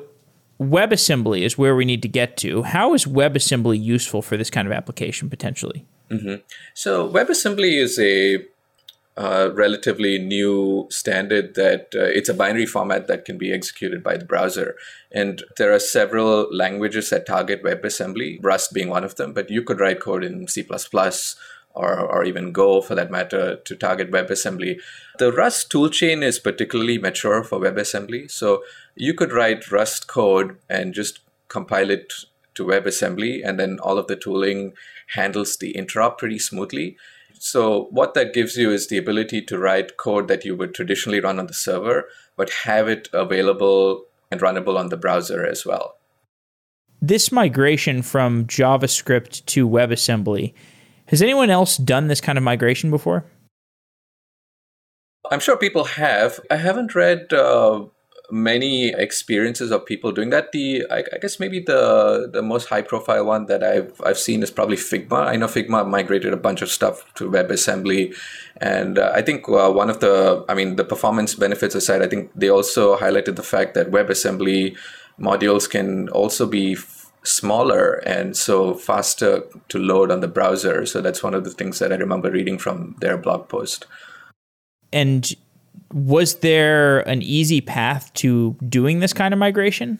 WebAssembly 0.60 1.42
is 1.42 1.58
where 1.58 1.76
we 1.76 1.86
need 1.86 2.02
to 2.02 2.08
get 2.08 2.38
to. 2.38 2.64
How 2.64 2.94
is 2.94 3.06
WebAssembly 3.06 3.82
useful 3.82 4.22
for 4.22 4.38
this 4.38 4.50
kind 4.50 4.68
of 4.68 4.72
application 4.72 5.30
potentially? 5.30 5.86
Mm-hmm. 6.10 6.36
So, 6.74 7.10
WebAssembly 7.10 7.82
is 7.82 7.98
a 8.00 8.46
uh, 9.16 9.52
relatively 9.54 10.18
new 10.18 10.88
standard 10.90 11.54
that 11.56 11.94
uh, 11.96 12.04
it's 12.04 12.30
a 12.30 12.34
binary 12.34 12.66
format 12.66 13.08
that 13.08 13.26
can 13.26 13.38
be 13.38 13.54
executed 13.54 14.04
by 14.04 14.18
the 14.18 14.26
browser. 14.26 14.76
And 15.12 15.44
there 15.58 15.72
are 15.72 15.80
several 15.80 16.48
languages 16.52 17.10
that 17.12 17.28
target 17.28 17.64
WebAssembly, 17.64 18.40
Rust 18.44 18.74
being 18.74 18.90
one 18.90 19.04
of 19.04 19.16
them, 19.16 19.34
but 19.34 19.52
you 19.52 19.62
could 19.62 19.80
write 19.80 20.00
code 20.00 20.24
in 20.24 20.48
C 20.48 20.64
or, 21.74 22.00
or 22.00 22.24
even 22.24 22.52
Go 22.52 22.82
for 22.82 22.96
that 22.96 23.12
matter 23.12 23.58
to 23.58 23.76
target 23.76 24.12
WebAssembly. 24.12 24.80
The 25.20 25.32
Rust 25.32 25.72
toolchain 25.72 26.24
is 26.24 26.40
particularly 26.40 26.98
mature 26.98 27.44
for 27.44 27.60
WebAssembly. 27.60 28.30
So 28.30 28.64
you 28.96 29.14
could 29.14 29.34
write 29.34 29.72
Rust 29.72 30.08
code 30.08 30.58
and 30.70 30.94
just 30.94 31.20
compile 31.48 31.90
it 31.90 32.14
to 32.56 32.66
WebAssembly, 32.66 33.42
and 33.44 33.60
then 33.60 33.80
all 33.82 33.98
of 33.98 34.08
the 34.08 34.16
tooling 34.16 34.74
handles 35.16 35.58
the 35.58 35.74
interop 35.74 36.18
pretty 36.18 36.40
smoothly. 36.40 36.98
So 37.40 37.88
what 37.90 38.14
that 38.14 38.34
gives 38.34 38.56
you 38.56 38.72
is 38.72 38.88
the 38.88 38.98
ability 38.98 39.42
to 39.42 39.58
write 39.58 39.98
code 39.98 40.28
that 40.28 40.46
you 40.46 40.56
would 40.56 40.74
traditionally 40.74 41.20
run 41.20 41.40
on 41.40 41.48
the 41.48 41.54
server, 41.54 42.06
but 42.38 42.50
have 42.66 42.88
it 42.88 43.10
available 43.12 44.06
and 44.32 44.40
runnable 44.40 44.78
on 44.78 44.90
the 44.90 44.98
browser 44.98 45.46
as 45.46 45.66
well. 45.66 45.98
This 47.02 47.32
migration 47.32 48.02
from 48.02 48.46
JavaScript 48.46 49.46
to 49.48 49.68
WebAssembly 49.68 50.54
has 51.14 51.22
anyone 51.22 51.52
else 51.52 51.78
done 51.78 52.08
this 52.08 52.20
kind 52.20 52.40
of 52.40 52.44
migration 52.44 52.90
before? 52.90 53.24
I'm 55.32 55.40
sure 55.40 55.56
people 55.56 55.84
have. 55.84 56.40
I 56.50 56.56
haven't 56.56 56.96
read 56.96 57.32
uh, 57.32 57.86
many 58.32 58.90
experiences 58.90 59.70
of 59.70 59.86
people 59.86 60.12
doing 60.12 60.32
that. 60.32 60.52
The 60.54 60.88
I, 60.90 61.04
I, 61.14 61.18
guess 61.22 61.40
maybe 61.40 61.60
the 61.60 62.30
the 62.34 62.42
most 62.42 62.66
high 62.66 62.82
profile 62.82 63.26
one 63.26 63.46
that 63.46 63.64
I've 63.64 64.02
I've 64.04 64.18
seen 64.18 64.42
is 64.42 64.50
probably 64.50 64.76
Figma. 64.76 65.28
I 65.28 65.36
know 65.36 65.46
Figma 65.46 65.88
migrated 65.88 66.34
a 66.34 66.38
bunch 66.48 66.64
of 66.64 66.70
stuff 66.70 67.06
to 67.14 67.30
WebAssembly, 67.30 68.16
and 68.58 68.98
uh, 68.98 69.12
I 69.14 69.22
think 69.22 69.48
uh, 69.48 69.72
one 69.72 69.92
of 69.92 70.00
the 70.00 70.44
I 70.50 70.56
mean 70.56 70.78
the 70.78 70.84
performance 70.84 71.36
benefits 71.36 71.76
aside, 71.76 72.02
I 72.02 72.08
think 72.08 72.32
they 72.36 72.50
also 72.50 72.98
highlighted 72.98 73.36
the 73.36 73.44
fact 73.44 73.76
that 73.76 73.92
WebAssembly 73.92 74.76
modules 75.20 75.70
can 75.70 76.10
also 76.10 76.48
be 76.48 76.76
smaller 77.24 77.96
and 78.06 78.36
so 78.36 78.74
faster 78.74 79.44
to 79.70 79.80
load 79.80 80.12
on 80.12 80.20
the 80.20 80.28
browser. 80.28 80.86
So 80.86 81.02
that's 81.02 81.24
one 81.24 81.34
of 81.34 81.44
the 81.44 81.52
things 81.52 81.80
that 81.80 81.92
I 81.92 81.96
remember 81.96 82.30
reading 82.30 82.58
from 82.58 82.96
their 83.00 83.18
blog 83.18 83.48
post. 83.50 83.86
And 84.92 85.34
was 85.94 86.36
there 86.40 87.00
an 87.08 87.22
easy 87.22 87.62
path 87.62 88.14
to 88.16 88.56
doing 88.68 89.00
this 89.00 89.14
kind 89.14 89.34
of 89.34 89.40
migration? 89.40 90.00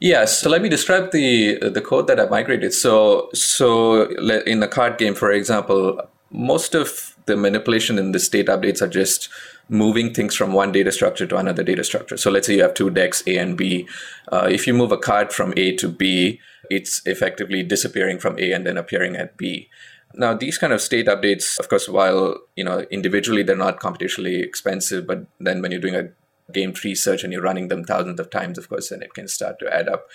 Yes. 0.00 0.38
So 0.38 0.50
let 0.50 0.60
me 0.60 0.68
describe 0.68 1.12
the 1.12 1.58
the 1.58 1.80
code 1.80 2.08
that 2.08 2.20
I 2.20 2.26
migrated. 2.26 2.74
So 2.74 3.30
so 3.32 4.10
in 4.46 4.60
the 4.60 4.68
card 4.68 4.98
game, 4.98 5.14
for 5.14 5.30
example, 5.30 6.00
most 6.30 6.74
of 6.74 7.16
the 7.26 7.36
manipulation 7.36 7.98
in 7.98 8.12
the 8.12 8.18
state 8.18 8.46
updates 8.46 8.82
are 8.82 8.88
just 8.88 9.28
moving 9.68 10.12
things 10.12 10.34
from 10.34 10.52
one 10.52 10.72
data 10.72 10.92
structure 10.92 11.26
to 11.26 11.36
another 11.36 11.62
data 11.62 11.84
structure. 11.84 12.16
So 12.16 12.30
let's 12.30 12.46
say 12.46 12.56
you 12.56 12.62
have 12.62 12.74
two 12.74 12.90
decks, 12.90 13.22
A 13.26 13.36
and 13.38 13.56
B. 13.56 13.88
Uh, 14.30 14.48
if 14.50 14.66
you 14.66 14.74
move 14.74 14.92
a 14.92 14.98
card 14.98 15.32
from 15.32 15.54
A 15.56 15.74
to 15.76 15.88
B, 15.88 16.40
it's 16.70 17.02
effectively 17.06 17.62
disappearing 17.62 18.18
from 18.18 18.38
A 18.38 18.52
and 18.52 18.66
then 18.66 18.76
appearing 18.76 19.16
at 19.16 19.36
B. 19.36 19.68
Now, 20.16 20.34
these 20.34 20.58
kind 20.58 20.72
of 20.72 20.80
state 20.80 21.06
updates, 21.06 21.58
of 21.58 21.68
course, 21.68 21.88
while 21.88 22.38
you 22.56 22.64
know 22.64 22.80
individually 22.90 23.42
they're 23.42 23.56
not 23.56 23.80
computationally 23.80 24.42
expensive, 24.42 25.06
but 25.06 25.26
then 25.40 25.60
when 25.60 25.72
you're 25.72 25.80
doing 25.80 25.96
a 25.96 26.10
game 26.52 26.72
tree 26.72 26.94
search 26.94 27.24
and 27.24 27.32
you're 27.32 27.42
running 27.42 27.68
them 27.68 27.84
thousands 27.84 28.20
of 28.20 28.30
times, 28.30 28.58
of 28.58 28.68
course, 28.68 28.90
then 28.90 29.02
it 29.02 29.14
can 29.14 29.26
start 29.26 29.58
to 29.58 29.74
add 29.74 29.88
up. 29.88 30.06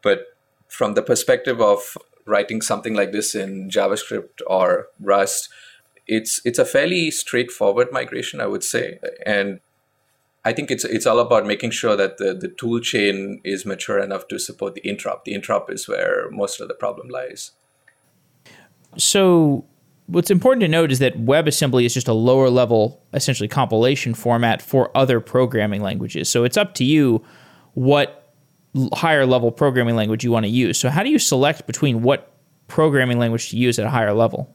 But 0.00 0.26
from 0.68 0.94
the 0.94 1.02
perspective 1.02 1.60
of 1.60 1.98
writing 2.24 2.62
something 2.62 2.94
like 2.94 3.12
this 3.12 3.34
in 3.34 3.68
JavaScript 3.68 4.40
or 4.46 4.88
Rust, 5.00 5.48
it's 6.06 6.40
it's 6.44 6.58
a 6.58 6.64
fairly 6.64 7.10
straightforward 7.10 7.88
migration, 7.92 8.40
I 8.40 8.46
would 8.46 8.64
say, 8.64 8.98
and 9.24 9.60
I 10.44 10.52
think 10.52 10.70
it's 10.70 10.84
it's 10.84 11.06
all 11.06 11.20
about 11.20 11.46
making 11.46 11.70
sure 11.70 11.96
that 11.96 12.18
the, 12.18 12.34
the 12.34 12.48
tool 12.48 12.80
chain 12.80 13.40
is 13.44 13.64
mature 13.64 13.98
enough 13.98 14.28
to 14.28 14.38
support 14.38 14.74
the 14.74 14.82
interop. 14.82 15.24
The 15.24 15.34
interop 15.34 15.70
is 15.70 15.88
where 15.88 16.30
most 16.30 16.60
of 16.60 16.68
the 16.68 16.74
problem 16.74 17.08
lies. 17.08 17.52
So 18.96 19.64
what's 20.06 20.30
important 20.30 20.60
to 20.62 20.68
note 20.68 20.90
is 20.90 20.98
that 20.98 21.24
WebAssembly 21.24 21.84
is 21.84 21.94
just 21.94 22.08
a 22.08 22.12
lower 22.12 22.50
level, 22.50 23.02
essentially 23.14 23.48
compilation 23.48 24.14
format 24.14 24.60
for 24.60 24.94
other 24.96 25.20
programming 25.20 25.82
languages. 25.82 26.28
So 26.28 26.44
it's 26.44 26.56
up 26.56 26.74
to 26.74 26.84
you 26.84 27.24
what 27.74 28.34
higher 28.94 29.26
level 29.26 29.52
programming 29.52 29.96
language 29.96 30.24
you 30.24 30.32
want 30.32 30.44
to 30.44 30.50
use. 30.50 30.78
So 30.78 30.90
how 30.90 31.02
do 31.02 31.10
you 31.10 31.18
select 31.18 31.66
between 31.66 32.02
what 32.02 32.32
programming 32.66 33.18
language 33.18 33.50
to 33.50 33.56
use 33.56 33.78
at 33.78 33.86
a 33.86 33.90
higher 33.90 34.12
level? 34.12 34.54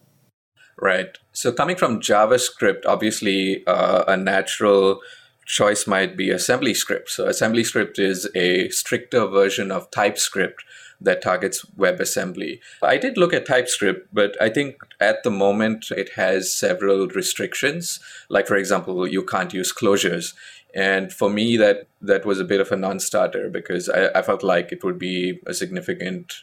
Right. 0.80 1.18
So 1.34 1.52
coming 1.52 1.76
from 1.76 2.00
JavaScript, 2.00 2.86
obviously 2.86 3.66
uh, 3.66 4.04
a 4.08 4.16
natural 4.16 5.02
choice 5.46 5.88
might 5.88 6.16
be 6.16 6.28
AssemblyScript. 6.28 7.10
So 7.10 7.26
AssemblyScript 7.26 7.98
is 7.98 8.30
a 8.36 8.70
stricter 8.70 9.26
version 9.26 9.72
of 9.72 9.90
TypeScript 9.92 10.64
that 11.00 11.22
targets 11.22 11.66
WebAssembly. 11.78 12.60
I 12.82 12.98
did 12.98 13.18
look 13.18 13.34
at 13.34 13.46
TypeScript, 13.46 14.10
but 14.14 14.40
I 14.42 14.50
think 14.50 14.76
at 15.00 15.24
the 15.24 15.30
moment 15.30 15.92
it 15.92 16.10
has 16.14 16.52
several 16.52 17.08
restrictions. 17.08 18.00
Like 18.30 18.48
for 18.48 18.56
example, 18.56 19.08
you 19.08 19.24
can't 19.24 19.54
use 19.54 19.74
closures. 19.74 20.34
And 20.76 21.14
for 21.14 21.30
me, 21.30 21.58
that 21.58 21.88
that 22.02 22.26
was 22.26 22.40
a 22.40 22.44
bit 22.44 22.62
of 22.62 22.72
a 22.72 22.76
non-starter 22.76 23.50
because 23.50 23.90
I, 23.90 24.10
I 24.20 24.22
felt 24.22 24.44
like 24.44 24.72
it 24.72 24.84
would 24.84 25.00
be 25.00 25.40
a 25.48 25.54
significant 25.54 26.34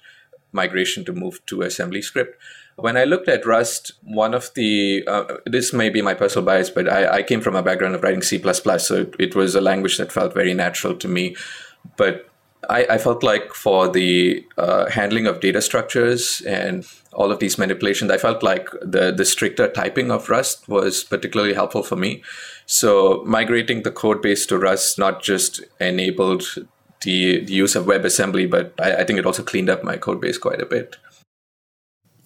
migration 0.52 1.04
to 1.04 1.12
move 1.12 1.44
to 1.46 1.58
AssemblyScript. 1.58 2.34
When 2.76 2.96
I 2.96 3.04
looked 3.04 3.28
at 3.28 3.46
Rust, 3.46 3.92
one 4.02 4.34
of 4.34 4.52
the, 4.54 5.04
uh, 5.06 5.36
this 5.46 5.72
may 5.72 5.90
be 5.90 6.02
my 6.02 6.14
personal 6.14 6.44
bias, 6.44 6.70
but 6.70 6.88
I, 6.88 7.18
I, 7.18 7.22
came 7.22 7.40
from 7.40 7.54
a 7.54 7.62
background 7.62 7.94
of 7.94 8.02
writing 8.02 8.22
C, 8.22 8.42
so 8.42 8.96
it, 8.96 9.14
it, 9.18 9.34
was 9.36 9.54
a 9.54 9.60
language 9.60 9.96
that 9.98 10.10
felt 10.10 10.34
very 10.34 10.54
natural 10.54 10.96
to 10.96 11.06
me. 11.06 11.36
But 11.96 12.28
I, 12.68 12.86
I 12.90 12.98
felt 12.98 13.22
like 13.22 13.54
for 13.54 13.88
the 13.88 14.44
uh, 14.58 14.90
handling 14.90 15.26
of 15.26 15.40
data 15.40 15.62
structures 15.62 16.40
and 16.42 16.84
all 17.12 17.30
of 17.30 17.38
these 17.38 17.58
manipulations, 17.58 18.10
I 18.10 18.18
felt 18.18 18.42
like 18.42 18.68
the, 18.82 19.12
the 19.12 19.24
stricter 19.24 19.68
typing 19.68 20.10
of 20.10 20.28
Rust 20.28 20.68
was 20.68 21.04
particularly 21.04 21.54
helpful 21.54 21.82
for 21.82 21.96
me. 21.96 22.22
So 22.66 23.22
migrating 23.24 23.82
the 23.82 23.92
code 23.92 24.20
base 24.22 24.46
to 24.46 24.58
Rust 24.58 24.98
not 24.98 25.22
just 25.22 25.62
enabled 25.80 26.42
the, 27.02 27.44
the 27.44 27.52
use 27.52 27.76
of 27.76 27.86
WebAssembly, 27.86 28.50
but 28.50 28.74
I, 28.80 28.96
I 28.96 29.04
think 29.04 29.18
it 29.18 29.26
also 29.26 29.42
cleaned 29.42 29.70
up 29.70 29.84
my 29.84 29.96
code 29.96 30.20
base 30.20 30.38
quite 30.38 30.60
a 30.60 30.66
bit. 30.66 30.96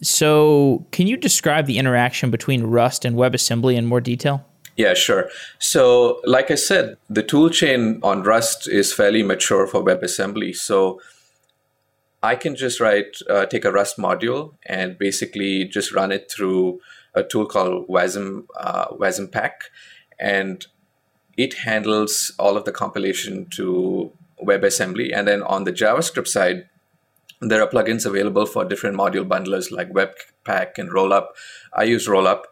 So, 0.01 0.87
can 0.93 1.07
you 1.07 1.17
describe 1.17 1.67
the 1.67 1.79
interaction 1.79 2.31
between 2.31 2.65
Rust 2.65 3.05
and 3.05 3.17
WebAssembly 3.17 3.75
in 3.75 3.87
more 3.87 4.01
detail? 4.01 4.45
Yeah, 4.77 4.95
sure. 4.95 5.29
So, 5.59 6.21
like 6.25 6.53
I 6.53 6.55
said, 6.55 6.97
the 7.11 7.23
toolchain 7.23 7.99
on 8.05 8.23
Rust 8.23 8.69
is 8.69 8.93
fairly 8.93 9.25
mature 9.25 9.67
for 9.67 9.83
WebAssembly. 9.83 10.55
So, 10.55 11.01
I 12.23 12.37
can 12.37 12.55
just 12.55 12.81
write, 12.81 13.19
uh, 13.29 13.47
take 13.47 13.65
a 13.65 13.73
Rust 13.73 13.97
module 13.97 14.55
and 14.67 14.99
basically 14.99 15.65
just 15.65 15.93
run 15.93 16.13
it 16.13 16.31
through 16.31 16.81
a 17.15 17.23
tool 17.23 17.47
called 17.47 17.89
WASM, 17.89 18.47
uh, 18.59 18.89
Wasm-Pack, 18.89 19.65
and 20.19 20.67
it 21.37 21.55
handles 21.55 22.33
all 22.39 22.57
of 22.57 22.65
the 22.65 22.73
compilation 22.73 23.47
to 23.51 24.13
WebAssembly. 24.43 25.11
And 25.15 25.27
then 25.27 25.43
on 25.43 25.65
the 25.65 25.73
JavaScript 25.73 26.29
side, 26.29 26.69
there 27.41 27.63
are 27.63 27.69
plugins 27.69 28.05
available 28.05 28.47
for 28.47 28.65
different 28.65 28.97
module 28.97 29.27
bundlers 29.27 29.71
like 29.71 29.93
Webpack 29.93 30.79
and 30.79 30.91
Rollup. 30.91 31.29
I 31.73 31.85
use 31.85 32.09
Rollup, 32.09 32.45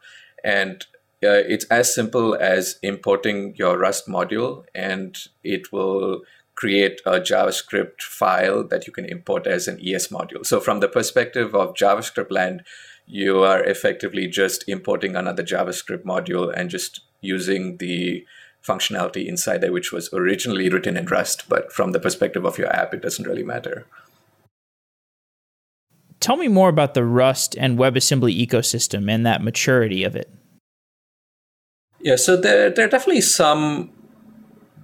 and 0.44 0.86
uh, 1.24 1.42
it's 1.48 1.64
as 1.66 1.94
simple 1.94 2.34
as 2.34 2.78
importing 2.82 3.54
your 3.56 3.78
Rust 3.78 4.06
module, 4.06 4.64
and 4.74 5.16
it 5.42 5.72
will 5.72 6.22
create 6.54 7.00
a 7.04 7.20
JavaScript 7.20 8.00
file 8.00 8.66
that 8.68 8.86
you 8.86 8.92
can 8.92 9.04
import 9.04 9.46
as 9.46 9.68
an 9.68 9.78
ES 9.84 10.08
module. 10.08 10.46
So, 10.46 10.60
from 10.60 10.80
the 10.80 10.88
perspective 10.88 11.54
of 11.54 11.74
JavaScript 11.74 12.30
land, 12.30 12.62
you 13.06 13.42
are 13.42 13.62
effectively 13.62 14.26
just 14.26 14.68
importing 14.68 15.16
another 15.16 15.42
JavaScript 15.42 16.04
module 16.04 16.52
and 16.56 16.70
just 16.70 17.00
using 17.20 17.78
the 17.78 18.24
functionality 18.64 19.26
inside 19.26 19.60
there, 19.60 19.72
which 19.72 19.92
was 19.92 20.12
originally 20.12 20.68
written 20.68 20.96
in 20.96 21.06
Rust. 21.06 21.44
But 21.48 21.72
from 21.72 21.92
the 21.92 22.00
perspective 22.00 22.44
of 22.44 22.58
your 22.58 22.72
app, 22.72 22.94
it 22.94 23.02
doesn't 23.02 23.26
really 23.26 23.44
matter 23.44 23.86
tell 26.26 26.36
me 26.36 26.48
more 26.48 26.68
about 26.68 26.94
the 26.94 27.04
Rust 27.04 27.54
and 27.56 27.78
WebAssembly 27.78 28.34
ecosystem 28.36 29.08
and 29.08 29.24
that 29.24 29.44
maturity 29.44 30.02
of 30.02 30.16
it. 30.16 30.28
Yeah, 32.00 32.16
so 32.16 32.36
there, 32.36 32.68
there 32.68 32.86
are 32.86 32.88
definitely 32.88 33.20
some 33.20 33.92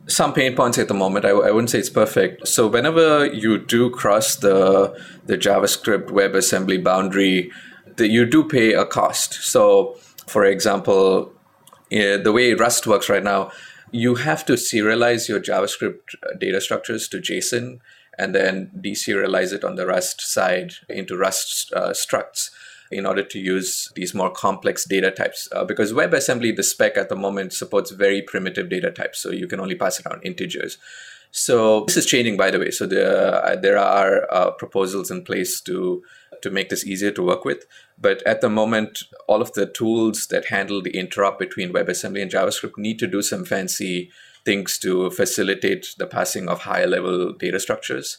some 0.07 0.33
pain 0.33 0.55
points 0.55 0.79
at 0.79 0.87
the 0.89 0.95
moment. 0.95 1.25
I, 1.25 1.31
I 1.31 1.51
wouldn't 1.51 1.71
say 1.71 1.79
it's 1.81 1.91
perfect. 1.91 2.47
So 2.47 2.69
whenever 2.69 3.27
you 3.27 3.59
do 3.59 3.91
cross 3.91 4.37
the 4.37 4.97
the 5.27 5.37
JavaScript 5.37 6.11
WebAssembly 6.11 6.85
boundary, 6.85 7.51
the, 7.97 8.09
you 8.09 8.25
do 8.25 8.45
pay 8.45 8.75
a 8.75 8.85
cost. 8.85 9.35
So, 9.35 9.97
for 10.29 10.45
example, 10.45 11.33
yeah, 11.91 12.19
the 12.19 12.33
way 12.33 12.55
Rust 12.55 12.87
works 12.87 13.09
right 13.09 13.25
now, 13.25 13.51
you 13.91 14.15
have 14.15 14.47
to 14.47 14.53
serialize 14.53 15.29
your 15.29 15.41
JavaScript 15.41 16.15
data 16.39 16.61
structures 16.61 17.09
to 17.09 17.19
JSON 17.19 17.81
and 18.19 18.35
then 18.35 18.71
deserialize 18.79 19.53
it 19.53 19.65
on 19.65 19.77
the 19.77 19.87
Rust 19.87 20.21
side 20.21 20.73
into 20.89 21.17
Rust 21.17 21.73
uh, 21.75 21.91
structs 21.91 22.51
in 22.91 23.07
order 23.07 23.23
to 23.23 23.39
use 23.39 23.91
these 23.95 24.15
more 24.15 24.31
complex 24.31 24.85
data 24.85 25.11
types. 25.11 25.49
Uh, 25.53 25.65
because 25.65 25.93
WebAssembly, 25.93 26.55
the 26.55 26.63
spec 26.63 26.97
at 26.97 27.09
the 27.09 27.17
moment 27.17 27.53
supports 27.53 27.91
very 27.91 28.21
primitive 28.21 28.69
data 28.69 28.91
types, 28.91 29.19
so 29.19 29.31
you 29.31 29.47
can 29.47 29.61
only 29.61 29.75
pass 29.75 30.05
around 30.05 30.23
integers. 30.25 30.77
So 31.31 31.85
this 31.87 31.97
is 31.97 32.05
changing, 32.05 32.37
by 32.37 32.51
the 32.51 32.59
way. 32.59 32.71
So 32.71 32.87
there, 32.87 33.43
uh, 33.43 33.57
there 33.57 33.79
are 33.79 34.31
uh, 34.31 34.51
proposals 34.51 35.11
in 35.11 35.25
place 35.25 35.61
to 35.63 36.03
to 36.43 36.51
make 36.51 36.69
this 36.69 36.85
easier 36.85 37.13
to 37.13 37.23
work 37.23 37.45
with. 37.45 37.65
But 37.99 38.21
at 38.27 38.41
the 38.41 38.51
moment, 38.51 39.05
all 39.29 39.41
of 39.41 39.53
the 39.53 39.65
tools 39.65 40.27
that 40.27 40.47
handle 40.47 40.83
the 40.83 40.93
interop 40.93 41.39
between 41.39 41.73
WebAssembly 41.73 42.21
and 42.21 42.31
JavaScript 42.31 42.77
need 42.77 42.99
to 42.99 43.07
do 43.07 43.23
some 43.23 43.45
fancy 43.45 44.11
things 44.45 44.79
to 44.79 45.11
facilitate 45.11 45.95
the 45.99 46.07
passing 46.07 46.49
of 46.49 46.63
higher 46.63 46.87
level 46.87 47.33
data 47.33 47.61
structures. 47.61 48.19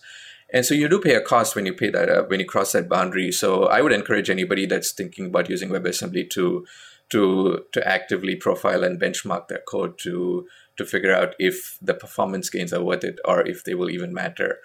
And 0.54 0.66
so 0.66 0.76
you 0.76 0.88
do 0.88 1.00
pay 1.00 1.16
a 1.16 1.22
cost 1.22 1.56
when 1.56 1.66
you 1.66 1.74
pay 1.74 1.90
that 1.90 2.10
uh, 2.10 2.24
when 2.24 2.40
you 2.40 2.46
cross 2.46 2.74
that 2.74 2.88
boundary. 2.88 3.32
So 3.32 3.66
I 3.66 3.82
would 3.82 3.92
encourage 3.92 4.30
anybody 4.30 4.66
that's 4.68 4.92
thinking 4.92 5.28
about 5.28 5.50
using 5.50 5.70
WebAssembly 5.70 6.30
to 6.32 6.66
to 7.10 7.66
to 7.72 7.88
actively 7.88 8.36
profile 8.36 8.84
and 8.84 9.02
benchmark 9.02 9.48
their 9.48 9.64
code 9.68 9.98
to 10.00 10.48
to 10.78 10.86
figure 10.86 11.14
out 11.14 11.36
if 11.40 11.78
the 11.82 11.94
performance 11.94 12.50
gains 12.50 12.72
are 12.72 12.84
worth 12.84 13.04
it 13.04 13.20
or 13.26 13.46
if 13.46 13.64
they 13.64 13.74
will 13.74 13.90
even 13.90 14.14
matter. 14.14 14.60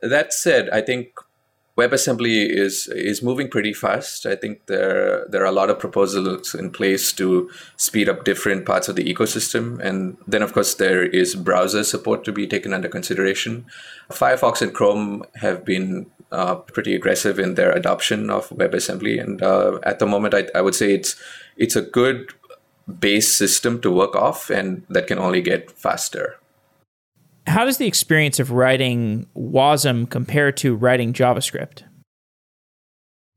That 0.00 0.32
said, 0.32 0.68
I 0.70 0.80
think 0.80 1.08
WebAssembly 1.76 2.48
is 2.48 2.86
is 2.86 3.22
moving 3.22 3.48
pretty 3.48 3.74
fast. 3.74 4.24
I 4.24 4.34
think 4.34 4.64
there 4.66 5.26
there 5.28 5.42
are 5.42 5.52
a 5.52 5.58
lot 5.60 5.68
of 5.68 5.78
proposals 5.78 6.54
in 6.54 6.70
place 6.70 7.12
to 7.14 7.50
speed 7.76 8.08
up 8.08 8.24
different 8.24 8.64
parts 8.64 8.88
of 8.88 8.96
the 8.96 9.04
ecosystem, 9.04 9.78
and 9.80 10.16
then 10.26 10.42
of 10.42 10.54
course 10.54 10.74
there 10.74 11.04
is 11.04 11.34
browser 11.34 11.84
support 11.84 12.24
to 12.24 12.32
be 12.32 12.46
taken 12.46 12.72
under 12.72 12.88
consideration. 12.88 13.66
Firefox 14.10 14.62
and 14.62 14.72
Chrome 14.72 15.24
have 15.34 15.66
been 15.66 16.06
uh, 16.32 16.54
pretty 16.54 16.94
aggressive 16.94 17.38
in 17.38 17.54
their 17.54 17.72
adoption 17.72 18.30
of 18.30 18.48
WebAssembly, 18.48 19.20
and 19.20 19.42
uh, 19.42 19.78
at 19.82 19.98
the 19.98 20.06
moment, 20.06 20.32
I, 20.32 20.48
I 20.54 20.62
would 20.62 20.74
say 20.74 20.94
it's 20.94 21.14
it's 21.58 21.76
a 21.76 21.82
good 21.82 22.32
base 23.00 23.36
system 23.36 23.82
to 23.82 23.90
work 23.90 24.14
off, 24.16 24.48
and 24.48 24.86
that 24.88 25.08
can 25.08 25.18
only 25.18 25.42
get 25.42 25.70
faster 25.72 26.38
how 27.46 27.64
does 27.64 27.78
the 27.78 27.86
experience 27.86 28.40
of 28.40 28.50
writing 28.50 29.26
WASM 29.36 30.10
compare 30.10 30.52
to 30.52 30.74
writing 30.74 31.12
JavaScript? 31.12 31.82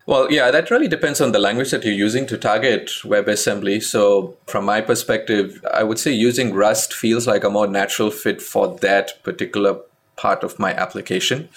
Well, 0.05 0.31
yeah, 0.31 0.49
that 0.49 0.71
really 0.71 0.87
depends 0.87 1.21
on 1.21 1.33
the 1.33 1.39
language 1.39 1.69
that 1.69 1.85
you're 1.85 1.93
using 1.93 2.25
to 2.27 2.37
target 2.37 2.87
WebAssembly. 3.03 3.83
So, 3.83 4.35
from 4.47 4.65
my 4.65 4.81
perspective, 4.81 5.63
I 5.71 5.83
would 5.83 5.99
say 5.99 6.11
using 6.11 6.55
Rust 6.55 6.93
feels 6.93 7.27
like 7.27 7.43
a 7.43 7.49
more 7.49 7.67
natural 7.67 8.09
fit 8.09 8.41
for 8.41 8.75
that 8.77 9.21
particular 9.23 9.79
part 10.15 10.43
of 10.43 10.57
my 10.57 10.73
application. 10.73 11.47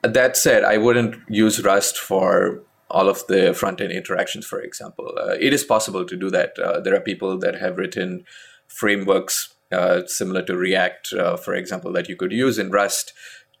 That 0.00 0.38
said, 0.38 0.64
I 0.64 0.78
wouldn't 0.78 1.16
use 1.28 1.62
Rust 1.62 1.98
for 1.98 2.62
all 2.88 3.10
of 3.10 3.26
the 3.26 3.52
front 3.52 3.82
end 3.82 3.92
interactions, 3.92 4.46
for 4.46 4.60
example. 4.60 5.12
Uh, 5.18 5.36
it 5.38 5.52
is 5.52 5.62
possible 5.62 6.06
to 6.06 6.16
do 6.16 6.30
that. 6.30 6.58
Uh, 6.58 6.80
there 6.80 6.94
are 6.94 7.00
people 7.00 7.38
that 7.40 7.56
have 7.56 7.76
written 7.76 8.24
frameworks 8.68 9.51
uh, 9.72 10.06
similar 10.06 10.42
to 10.42 10.56
React, 10.56 11.12
uh, 11.14 11.36
for 11.36 11.54
example, 11.54 11.92
that 11.92 12.08
you 12.08 12.16
could 12.16 12.32
use 12.32 12.58
in 12.58 12.70
Rust 12.70 13.12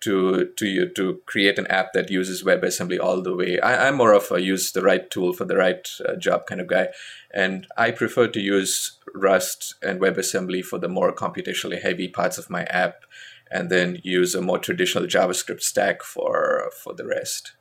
to 0.02 0.50
to 0.56 0.88
to 0.88 1.20
create 1.26 1.58
an 1.58 1.66
app 1.68 1.92
that 1.92 2.10
uses 2.10 2.42
WebAssembly 2.42 3.00
all 3.00 3.22
the 3.22 3.34
way. 3.34 3.60
I, 3.60 3.88
am 3.88 3.96
more 3.96 4.12
of 4.12 4.30
a 4.30 4.40
use 4.40 4.72
the 4.72 4.82
right 4.82 5.08
tool 5.10 5.32
for 5.32 5.44
the 5.44 5.56
right 5.56 5.88
uh, 6.06 6.16
job 6.16 6.46
kind 6.46 6.60
of 6.60 6.66
guy, 6.66 6.88
and 7.32 7.66
I 7.76 7.92
prefer 7.92 8.28
to 8.28 8.40
use 8.40 8.98
Rust 9.14 9.74
and 9.82 10.00
WebAssembly 10.00 10.64
for 10.64 10.78
the 10.78 10.88
more 10.88 11.14
computationally 11.14 11.80
heavy 11.80 12.08
parts 12.08 12.36
of 12.36 12.50
my 12.50 12.64
app, 12.64 13.04
and 13.50 13.70
then 13.70 14.00
use 14.02 14.34
a 14.34 14.42
more 14.42 14.58
traditional 14.58 15.04
JavaScript 15.04 15.62
stack 15.62 16.02
for 16.02 16.70
for 16.82 16.94
the 16.94 17.06
rest. 17.06 17.52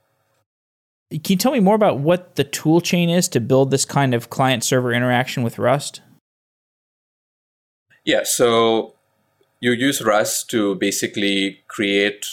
Can 1.12 1.22
you 1.28 1.36
tell 1.36 1.52
me 1.52 1.60
more 1.60 1.76
about 1.76 2.00
what 2.00 2.38
the 2.38 2.46
tool 2.46 2.80
chain 2.80 3.10
is 3.10 3.28
to 3.30 3.42
build 3.42 3.70
this 3.70 3.86
kind 3.86 4.14
of 4.14 4.30
client 4.30 4.64
server 4.64 4.94
interaction 4.94 5.44
with 5.44 5.60
Rust? 5.60 6.02
Yeah, 8.04 8.24
so 8.24 8.96
you 9.60 9.72
use 9.72 10.04
Rust 10.04 10.50
to 10.50 10.76
basically 10.76 11.62
create 11.68 12.26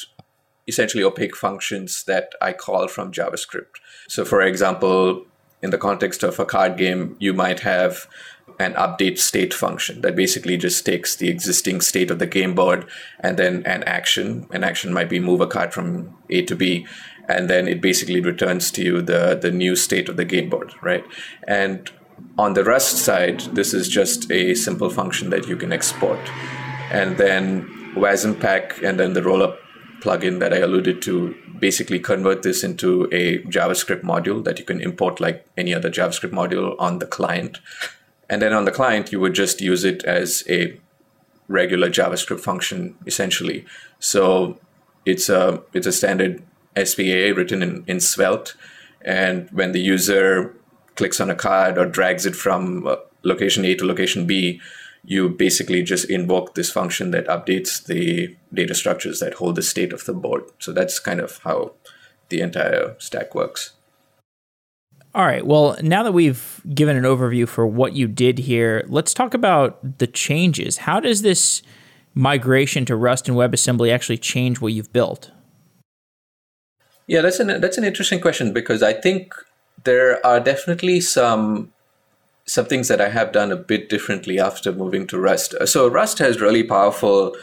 essentially 0.67 1.03
opaque 1.03 1.37
functions 1.37 2.05
that 2.05 2.33
I 2.41 2.53
call 2.53 2.89
from 2.89 3.13
JavaScript. 3.13 3.81
So, 4.09 4.25
for 4.25 4.41
example, 4.41 5.25
in 5.63 5.71
the 5.71 5.79
context 5.79 6.23
of 6.23 6.39
a 6.39 6.47
card 6.47 6.77
game, 6.77 7.17
you 7.19 7.33
might 7.35 7.61
have 7.61 8.07
an 8.59 8.75
update 8.75 9.19
state 9.19 9.55
function 9.55 10.01
that 10.01 10.17
basically 10.17 10.57
just 10.57 10.85
takes 10.85 11.17
the 11.17 11.29
existing 11.29 11.81
state 11.81 12.11
of 12.11 12.19
the 12.19 12.27
game 12.27 12.55
board 12.55 12.87
and 13.21 13.37
then 13.37 13.63
an 13.67 13.85
action. 13.85 14.47
An 14.51 14.65
action 14.65 14.93
might 14.93 15.09
be 15.09 15.21
move 15.21 15.41
a 15.41 15.47
card 15.47 15.73
from 15.73 16.17
A 16.31 16.43
to 16.43 16.57
B, 16.57 16.87
and 17.29 17.49
then 17.49 17.69
it 17.69 17.81
basically 17.81 18.21
returns 18.21 18.71
to 18.73 18.83
you 18.83 19.03
the, 19.03 19.39
the 19.41 19.51
new 19.51 19.77
state 19.77 20.09
of 20.09 20.17
the 20.17 20.25
game 20.25 20.49
board, 20.49 20.73
right? 20.83 21.05
And 21.47 21.91
on 22.39 22.55
the 22.55 22.65
Rust 22.65 22.99
side, 22.99 23.41
this 23.55 23.75
is 23.75 23.89
just 23.89 24.31
a 24.31 24.55
simple 24.55 24.91
function 24.91 25.31
that 25.31 25.49
you 25.49 25.57
can 25.57 25.73
export. 25.73 26.21
And 26.91 27.19
then 27.19 27.69
Wasm-Pack 27.95 28.83
and 28.83 28.99
then 28.99 29.13
the 29.13 29.21
rollup 29.21 29.59
plugin 30.01 30.39
that 30.41 30.53
I 30.53 30.59
alluded 30.59 31.03
to 31.03 31.35
basically 31.59 31.99
convert 31.99 32.43
this 32.43 32.63
into 32.63 33.09
a 33.13 33.39
JavaScript 33.43 34.03
module 34.03 34.45
that 34.45 34.59
you 34.59 34.65
can 34.65 34.81
import 34.81 35.21
like 35.21 35.45
any 35.57 35.75
other 35.75 35.91
JavaScript 35.91 36.31
module 36.31 36.77
on 36.79 37.01
the 37.01 37.07
client. 37.07 37.59
And 38.31 38.41
then 38.41 38.53
on 38.53 38.65
the 38.65 38.71
client, 38.71 39.11
you 39.11 39.21
would 39.21 39.35
just 39.35 39.61
use 39.61 39.85
it 39.85 40.05
as 40.05 40.45
a 40.49 40.79
regular 41.49 41.91
JavaScript 41.91 42.41
function, 42.41 42.97
essentially. 43.07 43.65
So 43.99 44.61
it's 45.05 45.29
a 45.29 45.63
it's 45.73 45.87
a 45.87 45.93
standard 45.93 46.43
SPA 46.77 47.33
written 47.35 47.63
in, 47.63 47.85
in 47.87 48.01
Svelte. 48.01 48.55
And 49.01 49.49
when 49.51 49.73
the 49.73 49.81
user 49.81 50.55
clicks 50.99 51.21
on 51.21 51.31
a 51.31 51.35
card 51.35 51.79
or 51.79 51.87
drags 51.87 52.27
it 52.27 52.37
from 52.37 52.87
uh, 52.87 52.97
location 53.23 53.65
A 53.65 53.75
to 53.77 53.87
location 53.87 54.27
B, 54.27 54.61
you 55.05 55.29
basically 55.29 55.83
just 55.83 56.11
invoke 56.11 56.55
this 56.55 56.71
function 56.71 57.13
that 57.13 57.29
updates 57.29 57.87
the 57.87 58.37
data 58.53 58.75
structures 58.75 59.21
that 59.21 59.35
hold 59.35 59.55
the 59.55 59.63
state 59.63 59.93
of 59.93 60.05
the 60.05 60.13
board. 60.13 60.43
So 60.59 60.73
that's 60.73 60.99
kind 60.99 61.21
of 61.21 61.39
how 61.45 61.73
the 62.29 62.41
entire 62.41 62.97
stack 62.99 63.35
works. 63.35 63.73
All 65.15 65.25
right. 65.25 65.47
Well, 65.47 65.77
now 65.83 66.03
that 66.03 66.13
we've 66.13 66.61
given 66.75 66.97
an 66.97 67.05
overview 67.05 67.49
for 67.49 67.67
what 67.67 67.95
you 67.95 68.09
did 68.09 68.41
here, 68.41 68.85
let's 68.89 69.15
talk 69.15 69.33
about 69.35 69.99
the 69.99 70.07
changes. 70.07 70.79
How 70.79 71.01
does 71.01 71.23
this 71.23 71.63
migration 72.15 72.85
to 72.87 72.97
Rust 72.97 73.29
and 73.29 73.37
WebAssembly 73.37 73.93
actually 73.93 74.19
change 74.19 74.61
what 74.61 74.73
you've 74.73 74.93
built? 74.93 75.31
Yeah, 77.07 77.23
that's 77.23 77.41
an 77.41 77.61
that's 77.61 77.79
an 77.79 77.85
interesting 77.85 78.21
question 78.21 78.53
because 78.53 78.83
I 78.83 78.93
think 78.93 79.33
there 79.85 80.25
are 80.27 80.41
definitely 80.41 81.01
some 81.01 81.73
some 82.47 82.65
things 82.65 82.89
that 82.89 83.01
I 83.01 83.11
have 83.11 83.33
done 83.33 83.53
a 83.53 83.57
bit 83.57 83.91
differently 83.91 84.41
after 84.41 84.73
moving 84.73 85.07
to 85.09 85.19
Rust. 85.19 85.55
So 85.67 85.87
Rust 85.87 86.19
has 86.19 86.41
really 86.41 86.63
powerful 86.63 87.37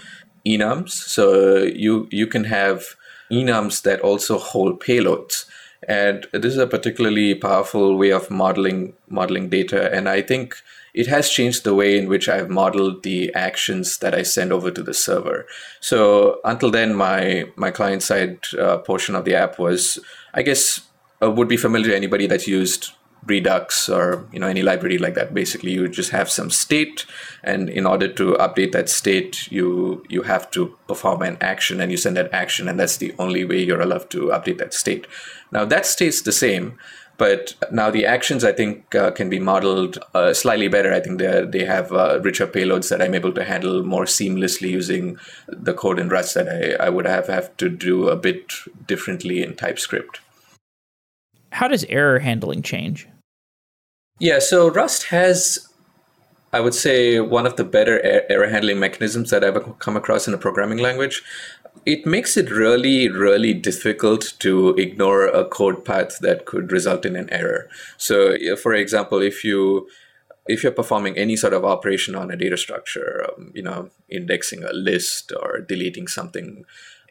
enums. 0.45 0.89
So 0.89 1.57
you 1.57 2.07
you 2.11 2.27
can 2.27 2.45
have 2.45 2.95
enums 3.31 3.81
that 3.83 4.01
also 4.01 4.37
hold 4.37 4.81
payloads. 4.81 5.45
And 5.87 6.25
this 6.31 6.53
is 6.53 6.57
a 6.57 6.67
particularly 6.67 7.35
powerful 7.35 7.95
way 7.97 8.11
of 8.11 8.31
modeling 8.31 8.93
modeling 9.07 9.49
data. 9.49 9.93
And 9.93 10.09
I 10.09 10.21
think 10.21 10.55
it 10.95 11.07
has 11.07 11.29
changed 11.29 11.63
the 11.63 11.75
way 11.75 11.97
in 11.97 12.07
which 12.07 12.29
I've 12.29 12.49
modeled 12.49 13.03
the 13.03 13.33
actions 13.35 13.97
that 13.97 14.15
I 14.15 14.23
send 14.23 14.53
over 14.53 14.71
to 14.71 14.81
the 14.81 14.93
server. 14.93 15.45
So 15.81 16.39
until 16.43 16.71
then, 16.71 16.95
my 16.95 17.45
my 17.55 17.69
client 17.69 18.01
side 18.01 18.39
uh, 18.59 18.77
portion 18.79 19.15
of 19.15 19.25
the 19.25 19.35
app 19.35 19.59
was, 19.59 19.99
I 20.33 20.41
guess, 20.41 20.81
uh, 21.21 21.31
would 21.31 21.47
be 21.47 21.57
familiar 21.57 21.89
to 21.89 21.95
anybody 21.95 22.27
that's 22.27 22.47
used 22.47 22.91
Redux 23.27 23.89
or 23.89 24.27
you 24.31 24.39
know 24.39 24.47
any 24.47 24.61
library 24.61 24.97
like 24.97 25.15
that. 25.15 25.33
Basically, 25.33 25.71
you 25.71 25.87
just 25.87 26.11
have 26.11 26.29
some 26.29 26.49
state, 26.49 27.05
and 27.43 27.69
in 27.69 27.85
order 27.85 28.07
to 28.07 28.33
update 28.33 28.71
that 28.73 28.89
state, 28.89 29.51
you 29.51 30.03
you 30.09 30.23
have 30.23 30.51
to 30.51 30.77
perform 30.87 31.21
an 31.23 31.37
action, 31.41 31.81
and 31.81 31.91
you 31.91 31.97
send 31.97 32.17
that 32.17 32.33
action, 32.33 32.67
and 32.67 32.79
that's 32.79 32.97
the 32.97 33.13
only 33.17 33.43
way 33.43 33.63
you're 33.63 33.81
allowed 33.81 34.09
to 34.11 34.27
update 34.27 34.59
that 34.59 34.73
state. 34.73 35.07
Now 35.51 35.65
that 35.65 35.85
stays 35.85 36.21
the 36.21 36.31
same, 36.31 36.77
but 37.17 37.55
now 37.71 37.89
the 37.89 38.05
actions 38.05 38.43
I 38.43 38.51
think 38.51 38.93
uh, 38.93 39.11
can 39.11 39.29
be 39.29 39.39
modeled 39.39 39.97
uh, 40.13 40.33
slightly 40.33 40.67
better. 40.67 40.93
I 40.93 40.99
think 40.99 41.19
they 41.19 41.45
they 41.45 41.65
have 41.65 41.91
uh, 41.91 42.19
richer 42.21 42.47
payloads 42.47 42.89
that 42.89 43.01
I'm 43.01 43.15
able 43.15 43.33
to 43.33 43.43
handle 43.43 43.83
more 43.83 44.05
seamlessly 44.05 44.69
using 44.69 45.17
the 45.47 45.73
code 45.73 45.99
in 45.99 46.09
Rust 46.09 46.35
that 46.35 46.47
I, 46.47 46.85
I 46.85 46.89
would 46.89 47.07
have 47.07 47.27
have 47.27 47.55
to 47.57 47.69
do 47.69 48.09
a 48.09 48.15
bit 48.15 48.53
differently 48.85 49.41
in 49.41 49.55
TypeScript. 49.55 50.19
How 51.55 51.69
does 51.69 51.85
error 51.85 52.19
handling 52.19 52.61
change? 52.61 53.07
Yeah, 54.19 54.39
so 54.39 54.69
Rust 54.69 55.03
has, 55.03 55.69
I 56.51 56.59
would 56.59 56.73
say, 56.73 57.21
one 57.21 57.45
of 57.45 57.55
the 57.55 57.63
better 57.63 58.01
error 58.29 58.49
handling 58.49 58.77
mechanisms 58.77 59.29
that 59.29 59.41
I've 59.41 59.55
ever 59.55 59.73
come 59.79 59.95
across 59.95 60.27
in 60.27 60.33
a 60.33 60.37
programming 60.37 60.79
language. 60.79 61.23
It 61.85 62.05
makes 62.05 62.35
it 62.35 62.51
really, 62.51 63.07
really 63.07 63.53
difficult 63.53 64.33
to 64.39 64.71
ignore 64.71 65.27
a 65.27 65.45
code 65.45 65.85
path 65.85 66.19
that 66.19 66.45
could 66.45 66.73
result 66.73 67.05
in 67.05 67.15
an 67.15 67.29
error. 67.31 67.69
So, 67.95 68.35
for 68.57 68.73
example, 68.73 69.21
if 69.21 69.45
you 69.45 69.87
if 70.47 70.61
you're 70.61 70.73
performing 70.73 71.17
any 71.17 71.37
sort 71.37 71.53
of 71.53 71.63
operation 71.63 72.15
on 72.15 72.31
a 72.31 72.35
data 72.35 72.57
structure, 72.57 73.25
um, 73.29 73.51
you 73.55 73.63
know, 73.63 73.89
indexing 74.09 74.63
a 74.63 74.73
list 74.73 75.31
or 75.31 75.59
deleting 75.59 76.07
something, 76.07 76.65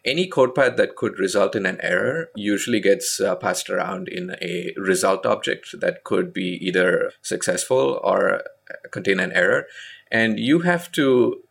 any 0.04 0.26
code 0.26 0.54
path 0.54 0.76
that 0.76 0.96
could 0.96 1.18
result 1.18 1.56
in 1.56 1.66
an 1.66 1.78
error 1.82 2.28
usually 2.34 2.80
gets 2.80 3.20
uh, 3.20 3.34
passed 3.36 3.70
around 3.70 4.08
in 4.08 4.36
a 4.42 4.72
result 4.76 5.24
object 5.24 5.80
that 5.80 6.04
could 6.04 6.32
be 6.32 6.58
either 6.60 7.12
successful 7.22 8.00
or 8.02 8.42
contain 8.90 9.18
an 9.18 9.32
error. 9.32 9.66
And 10.10 10.38
you 10.38 10.60
have 10.60 10.92
to 10.92 11.42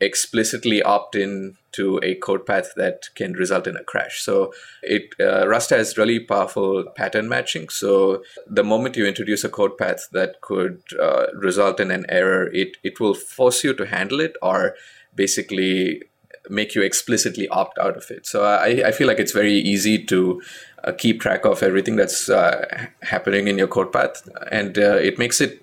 explicitly 0.00 0.82
opt 0.82 1.14
in 1.14 1.56
to 1.70 2.00
a 2.02 2.16
code 2.16 2.44
path 2.44 2.72
that 2.76 3.08
can 3.14 3.32
result 3.34 3.66
in 3.66 3.76
a 3.76 3.84
crash. 3.84 4.20
So 4.20 4.52
it 4.82 5.14
uh, 5.20 5.46
Rust 5.46 5.70
has 5.70 5.96
really 5.96 6.18
powerful 6.18 6.84
pattern 6.96 7.28
matching. 7.28 7.68
So 7.68 8.22
the 8.46 8.64
moment 8.64 8.96
you 8.96 9.06
introduce 9.06 9.44
a 9.44 9.48
code 9.48 9.78
path 9.78 10.08
that 10.12 10.40
could 10.40 10.82
uh, 11.00 11.26
result 11.34 11.78
in 11.78 11.90
an 11.90 12.04
error, 12.08 12.50
it 12.52 12.76
it 12.82 13.00
will 13.00 13.14
force 13.14 13.62
you 13.64 13.74
to 13.74 13.86
handle 13.86 14.20
it 14.20 14.36
or 14.42 14.74
basically 15.14 16.02
make 16.48 16.74
you 16.74 16.82
explicitly 16.82 17.48
opt 17.48 17.78
out 17.78 17.96
of 17.96 18.10
it. 18.10 18.26
So 18.26 18.44
I, 18.44 18.88
I 18.88 18.92
feel 18.92 19.06
like 19.06 19.18
it's 19.18 19.32
very 19.32 19.54
easy 19.54 20.02
to 20.04 20.42
uh, 20.84 20.92
keep 20.92 21.20
track 21.20 21.44
of 21.44 21.62
everything 21.62 21.96
that's 21.96 22.28
uh, 22.28 22.86
happening 23.02 23.48
in 23.48 23.58
your 23.58 23.68
code 23.68 23.92
path, 23.92 24.28
and 24.50 24.76
uh, 24.78 24.96
it 24.96 25.18
makes 25.18 25.40
it 25.40 25.62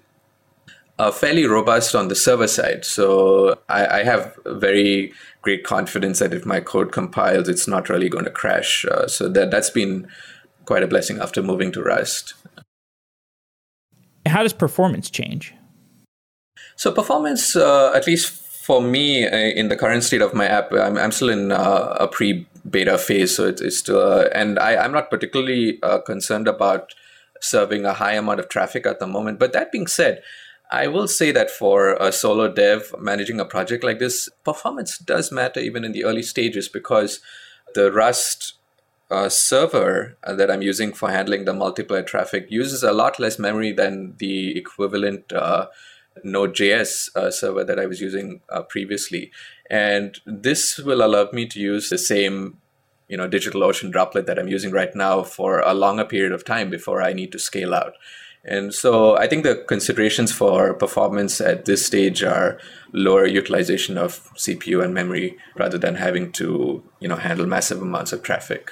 uh, 1.00 1.12
fairly 1.12 1.46
robust 1.46 1.96
on 1.96 2.10
the 2.10 2.16
server 2.16 2.48
side. 2.48 2.84
So 2.86 3.58
I, 3.70 4.00
I, 4.00 4.04
have 4.04 4.38
very 4.46 5.14
great 5.42 5.64
confidence 5.64 6.20
that 6.20 6.34
if 6.34 6.46
my 6.46 6.60
code 6.60 6.92
compiles, 6.92 7.48
it's 7.48 7.70
not 7.70 7.88
really 7.88 8.10
going 8.10 8.26
to 8.26 8.32
crash. 8.32 8.86
Uh, 8.86 9.08
so 9.08 9.30
that 9.30 9.50
that's 9.50 9.70
been 9.70 10.10
quite 10.66 10.84
a 10.84 10.88
blessing 10.88 11.20
after 11.20 11.42
moving 11.42 11.72
to 11.72 11.82
Rust. 11.82 12.34
How 14.26 14.44
does 14.44 14.54
performance 14.54 15.10
change? 15.10 15.54
So 16.76 16.92
performance, 16.92 17.56
uh, 17.56 17.94
at 17.94 18.06
least 18.06 18.49
for 18.70 18.84
me, 18.84 19.26
uh, 19.26 19.36
in 19.36 19.68
the 19.68 19.76
current 19.76 20.04
state 20.04 20.22
of 20.22 20.36
my 20.36 20.46
app, 20.46 20.72
I'm, 20.72 20.96
I'm 20.96 21.12
still 21.12 21.30
in 21.30 21.52
uh, 21.52 21.98
a 22.00 22.08
pre 22.08 22.46
beta 22.70 23.00
phase. 23.00 23.36
So 23.36 23.48
it's, 23.48 23.62
it's 23.62 23.80
still, 23.80 24.00
uh, 24.00 24.26
and 24.32 24.60
I, 24.60 24.76
I'm 24.76 24.92
not 24.92 25.10
particularly 25.10 25.80
uh, 25.82 26.02
concerned 26.02 26.48
about 26.48 26.94
serving 27.42 27.84
a 27.86 27.94
high 27.94 28.14
amount 28.14 28.40
of 28.40 28.48
traffic 28.48 28.86
at 28.86 29.00
the 29.00 29.08
moment. 29.08 29.40
But 29.40 29.54
that 29.54 29.72
being 29.72 29.88
said, 29.88 30.22
I 30.70 30.86
will 30.86 31.08
say 31.08 31.32
that 31.32 31.50
for 31.50 31.94
a 31.96 32.12
solo 32.12 32.48
dev 32.48 32.94
managing 33.00 33.40
a 33.40 33.46
project 33.46 33.84
like 33.84 33.98
this, 33.98 34.30
performance 34.44 35.00
does 35.00 35.32
matter 35.32 35.60
even 35.60 35.84
in 35.84 35.92
the 35.92 36.04
early 36.04 36.22
stages 36.22 36.70
because 36.70 37.22
the 37.74 37.92
Rust 37.92 38.54
uh, 39.10 39.30
server 39.30 40.16
uh, 40.24 40.36
that 40.36 40.52
I'm 40.52 40.62
using 40.62 40.94
for 40.94 41.10
handling 41.10 41.46
the 41.46 41.54
multiplayer 41.54 42.06
traffic 42.06 42.46
uses 42.52 42.84
a 42.84 42.94
lot 42.94 43.20
less 43.20 43.40
memory 43.40 43.72
than 43.72 44.14
the 44.20 44.56
equivalent 44.56 45.34
uh, 45.34 45.66
Node.js 46.24 47.16
uh, 47.16 47.32
server 47.32 47.64
that 47.64 47.80
I 47.80 47.86
was 47.86 48.02
using 48.02 48.42
uh, 48.50 48.64
previously. 48.64 49.32
And 49.70 50.20
this 50.26 50.78
will 50.78 51.04
allow 51.04 51.30
me 51.32 51.46
to 51.48 51.60
use 51.60 51.90
the 51.90 51.98
same 51.98 52.58
you 53.10 53.18
know 53.18 53.28
DigitalOcean 53.28 53.92
droplet 53.92 54.28
that 54.28 54.40
I'm 54.40 54.48
using 54.48 54.72
right 54.72 54.96
now 54.96 55.24
for 55.24 55.60
a 55.60 55.74
longer 55.74 56.06
period 56.06 56.32
of 56.32 56.46
time 56.46 56.70
before 56.70 57.02
I 57.02 57.12
need 57.12 57.32
to 57.34 57.40
scale 57.40 57.74
out. 57.74 57.94
And 58.46 58.74
so 58.74 59.18
I 59.18 59.28
think 59.28 59.44
the 59.44 59.64
considerations 59.68 60.32
for 60.32 60.74
performance 60.74 61.42
at 61.42 61.66
this 61.66 61.86
stage 61.86 62.24
are 62.24 62.58
lower 62.94 63.26
utilization 63.26 63.98
of 63.98 64.32
CPU 64.36 64.82
and 64.84 64.94
memory 64.94 65.38
rather 65.58 65.78
than 65.78 65.96
having 65.96 66.32
to, 66.34 66.82
you 67.02 67.08
know, 67.10 67.18
handle 67.18 67.46
massive 67.46 67.82
amounts 67.82 68.14
of 68.14 68.24
traffic. 68.24 68.72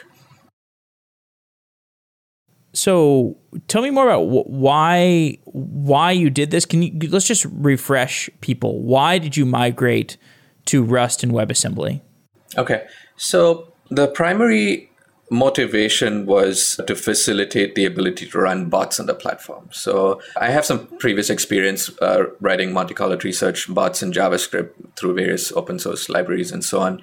So 2.77 3.35
tell 3.67 3.81
me 3.81 3.89
more 3.89 4.05
about 4.05 4.27
why 4.27 5.39
why 5.45 6.11
you 6.11 6.29
did 6.29 6.51
this. 6.51 6.63
Can 6.63 6.83
you 6.83 7.09
let's 7.09 7.25
just 7.25 7.45
refresh 7.45 8.29
people. 8.41 8.83
Why 8.83 9.17
did 9.17 9.35
you 9.35 9.45
migrate 9.45 10.17
to 10.65 10.83
Rust 10.83 11.23
and 11.23 11.31
WebAssembly? 11.31 12.01
Okay, 12.55 12.85
so 13.15 13.73
the 13.89 14.07
primary 14.07 14.91
motivation 15.31 16.27
was 16.27 16.79
to 16.85 16.95
facilitate 16.95 17.73
the 17.73 17.85
ability 17.85 18.27
to 18.27 18.37
run 18.37 18.69
bots 18.69 18.99
on 18.99 19.07
the 19.07 19.15
platform. 19.15 19.67
So 19.71 20.21
I 20.39 20.51
have 20.51 20.63
some 20.63 20.85
previous 20.99 21.31
experience 21.31 21.89
uh, 21.99 22.25
writing 22.39 22.71
Monte 22.73 22.93
Carlo 22.93 23.17
research 23.17 23.73
bots 23.73 24.03
in 24.03 24.11
JavaScript 24.11 24.69
through 24.95 25.15
various 25.15 25.51
open 25.51 25.79
source 25.79 26.09
libraries 26.09 26.51
and 26.51 26.63
so 26.63 26.79
on. 26.79 27.01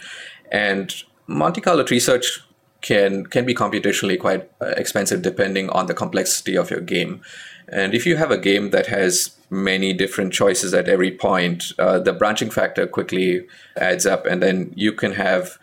And 0.52 0.94
Monte 1.26 1.60
Carlo 1.60 1.84
research 1.84 2.40
can 2.84 3.24
can 3.24 3.46
be 3.46 3.54
computationally 3.54 4.20
quite 4.20 4.48
uh, 4.60 4.74
expensive 4.76 5.22
depending 5.22 5.70
on 5.70 5.86
the 5.86 5.94
complexity 5.94 6.54
of 6.56 6.70
your 6.70 6.80
game. 6.80 7.22
And 7.68 7.94
if 7.94 8.04
you 8.04 8.16
have 8.16 8.30
a 8.30 8.36
game 8.36 8.70
that 8.70 8.86
has 8.88 9.34
many 9.48 9.94
different 9.94 10.34
choices 10.34 10.74
at 10.74 10.86
every 10.86 11.10
point, 11.10 11.72
uh, 11.78 11.98
the 11.98 12.12
branching 12.12 12.50
factor 12.50 12.86
quickly 12.86 13.46
adds 13.76 14.04
up, 14.04 14.26
and 14.26 14.42
then 14.42 14.70
you 14.76 14.92
can 14.92 15.12
have 15.12 15.58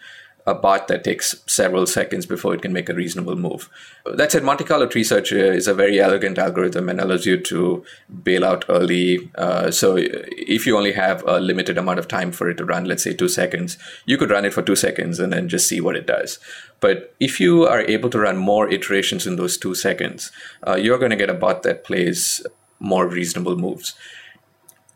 a 0.47 0.55
bot 0.55 0.87
that 0.87 1.03
takes 1.03 1.43
several 1.47 1.85
seconds 1.85 2.25
before 2.25 2.53
it 2.53 2.61
can 2.61 2.73
make 2.73 2.89
a 2.89 2.93
reasonable 2.93 3.35
move. 3.35 3.69
That 4.05 4.31
said, 4.31 4.43
Monte 4.43 4.63
Carlo 4.63 4.87
tree 4.87 5.03
search 5.03 5.31
is 5.31 5.67
a 5.67 5.73
very 5.73 5.99
elegant 5.99 6.37
algorithm 6.37 6.89
and 6.89 6.99
allows 6.99 7.25
you 7.25 7.37
to 7.37 7.83
bail 8.23 8.43
out 8.43 8.65
early. 8.67 9.29
Uh, 9.35 9.69
so 9.71 9.95
if 9.97 10.65
you 10.65 10.77
only 10.77 10.93
have 10.93 11.23
a 11.27 11.39
limited 11.39 11.77
amount 11.77 11.99
of 11.99 12.07
time 12.07 12.31
for 12.31 12.49
it 12.49 12.55
to 12.57 12.65
run, 12.65 12.85
let's 12.85 13.03
say 13.03 13.13
two 13.13 13.29
seconds, 13.29 13.77
you 14.05 14.17
could 14.17 14.31
run 14.31 14.45
it 14.45 14.53
for 14.53 14.61
two 14.61 14.75
seconds 14.75 15.19
and 15.19 15.31
then 15.31 15.47
just 15.47 15.67
see 15.67 15.79
what 15.79 15.95
it 15.95 16.07
does. 16.07 16.39
But 16.79 17.13
if 17.19 17.39
you 17.39 17.67
are 17.67 17.81
able 17.81 18.09
to 18.09 18.19
run 18.19 18.37
more 18.37 18.67
iterations 18.71 19.27
in 19.27 19.35
those 19.35 19.57
two 19.57 19.75
seconds, 19.75 20.31
uh, 20.67 20.75
you're 20.75 20.97
going 20.97 21.11
to 21.11 21.17
get 21.17 21.29
a 21.29 21.35
bot 21.35 21.61
that 21.63 21.83
plays 21.83 22.45
more 22.79 23.07
reasonable 23.07 23.55
moves. 23.57 23.93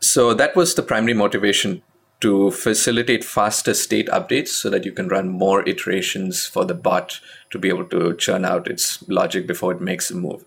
So 0.00 0.34
that 0.34 0.56
was 0.56 0.74
the 0.74 0.82
primary 0.82 1.14
motivation 1.14 1.82
to 2.20 2.50
facilitate 2.50 3.24
faster 3.24 3.74
state 3.74 4.08
updates 4.08 4.48
so 4.48 4.70
that 4.70 4.84
you 4.84 4.92
can 4.92 5.08
run 5.08 5.28
more 5.28 5.68
iterations 5.68 6.46
for 6.46 6.64
the 6.64 6.74
bot 6.74 7.20
to 7.50 7.58
be 7.58 7.68
able 7.68 7.84
to 7.84 8.14
churn 8.16 8.44
out 8.44 8.68
its 8.68 9.06
logic 9.08 9.46
before 9.46 9.72
it 9.72 9.80
makes 9.80 10.10
a 10.10 10.14
move. 10.14 10.44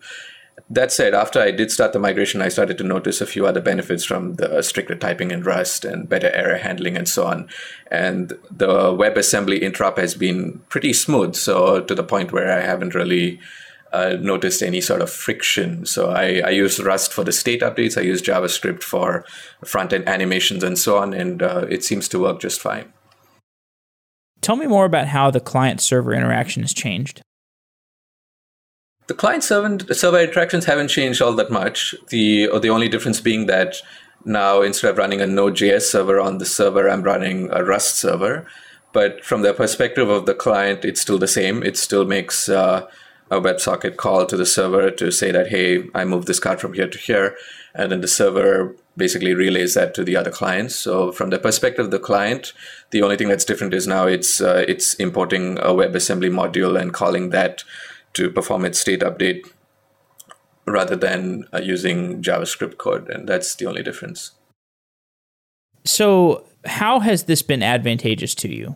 That 0.71 0.91
said, 0.91 1.13
after 1.15 1.39
I 1.39 1.51
did 1.51 1.71
start 1.71 1.93
the 1.93 1.99
migration, 1.99 2.41
I 2.41 2.49
started 2.49 2.77
to 2.77 2.83
notice 2.83 3.21
a 3.21 3.25
few 3.25 3.47
other 3.47 3.61
benefits 3.61 4.03
from 4.03 4.35
the 4.35 4.61
stricter 4.61 4.95
typing 4.95 5.31
in 5.31 5.41
Rust 5.41 5.83
and 5.83 6.07
better 6.07 6.29
error 6.29 6.57
handling 6.57 6.95
and 6.95 7.07
so 7.07 7.25
on. 7.25 7.49
And 7.89 8.29
the 8.51 8.91
WebAssembly 8.91 9.61
interop 9.61 9.97
has 9.97 10.13
been 10.13 10.61
pretty 10.69 10.93
smooth, 10.93 11.35
so 11.35 11.81
to 11.81 11.95
the 11.95 12.03
point 12.03 12.31
where 12.31 12.51
I 12.51 12.61
haven't 12.61 12.93
really 12.93 13.39
uh, 13.91 14.17
noticed 14.19 14.61
any 14.61 14.81
sort 14.81 15.01
of 15.01 15.09
friction. 15.09 15.85
So 15.85 16.09
I, 16.09 16.41
I 16.45 16.49
use 16.49 16.79
Rust 16.79 17.13
for 17.13 17.23
the 17.23 17.31
state 17.31 17.61
updates. 17.61 17.97
I 17.97 18.01
use 18.01 18.21
JavaScript 18.21 18.83
for 18.83 19.25
front 19.65 19.93
end 19.93 20.07
animations 20.07 20.63
and 20.63 20.77
so 20.77 20.97
on, 20.97 21.13
and 21.13 21.41
uh, 21.41 21.65
it 21.69 21.83
seems 21.83 22.07
to 22.09 22.19
work 22.19 22.39
just 22.39 22.61
fine. 22.61 22.93
Tell 24.41 24.55
me 24.55 24.67
more 24.67 24.85
about 24.85 25.07
how 25.07 25.31
the 25.31 25.39
client 25.39 25.81
server 25.81 26.13
interaction 26.13 26.63
has 26.63 26.73
changed. 26.73 27.21
The 29.07 29.13
client 29.15 29.43
server 29.43 30.19
interactions 30.19 30.65
haven't 30.65 30.89
changed 30.89 31.21
all 31.21 31.33
that 31.33 31.49
much. 31.49 31.95
The 32.09 32.47
or 32.47 32.59
the 32.59 32.69
only 32.69 32.87
difference 32.87 33.19
being 33.19 33.47
that 33.47 33.77
now 34.23 34.61
instead 34.61 34.91
of 34.91 34.97
running 34.97 35.19
a 35.19 35.27
Node.js 35.27 35.81
server 35.81 36.19
on 36.19 36.37
the 36.37 36.45
server, 36.45 36.87
I'm 36.87 37.01
running 37.01 37.49
a 37.51 37.63
Rust 37.63 37.97
server. 37.97 38.45
But 38.93 39.23
from 39.23 39.41
the 39.41 39.53
perspective 39.53 40.09
of 40.09 40.25
the 40.25 40.33
client, 40.33 40.85
it's 40.85 41.01
still 41.01 41.17
the 41.17 41.27
same. 41.27 41.63
It 41.63 41.77
still 41.77 42.05
makes 42.05 42.49
uh, 42.49 42.87
a 43.31 43.39
WebSocket 43.39 43.97
call 43.97 44.25
to 44.25 44.35
the 44.35 44.45
server 44.45 44.89
to 44.91 45.11
say 45.11 45.31
that, 45.31 45.49
hey, 45.49 45.83
I 45.93 46.03
moved 46.05 46.27
this 46.27 46.39
card 46.39 46.59
from 46.59 46.73
here 46.73 46.87
to 46.87 46.97
here. 46.97 47.35
And 47.75 47.91
then 47.91 48.01
the 48.01 48.07
server 48.07 48.75
basically 48.97 49.33
relays 49.33 49.75
that 49.75 49.93
to 49.95 50.03
the 50.03 50.15
other 50.15 50.31
clients. 50.31 50.75
So 50.75 51.11
from 51.11 51.29
the 51.29 51.39
perspective 51.39 51.85
of 51.85 51.91
the 51.91 51.99
client, 51.99 52.53
the 52.91 53.01
only 53.01 53.15
thing 53.15 53.29
that's 53.29 53.45
different 53.45 53.73
is 53.73 53.87
now 53.87 54.07
it's 54.07 54.41
uh, 54.41 54.65
it's 54.67 54.95
importing 54.95 55.59
a 55.59 55.67
WebAssembly 55.67 56.31
module 56.31 56.79
and 56.79 56.93
calling 56.93 57.29
that 57.29 57.63
to 58.13 58.29
perform 58.31 58.65
its 58.65 58.79
state 58.79 59.01
update 59.01 59.47
rather 60.65 60.95
than 60.95 61.45
uh, 61.53 61.59
using 61.59 62.21
JavaScript 62.21 62.77
code. 62.77 63.09
And 63.09 63.29
that's 63.29 63.55
the 63.55 63.67
only 63.67 63.83
difference. 63.83 64.31
So 65.85 66.45
how 66.65 66.99
has 66.99 67.23
this 67.23 67.41
been 67.41 67.63
advantageous 67.63 68.35
to 68.35 68.53
you? 68.53 68.75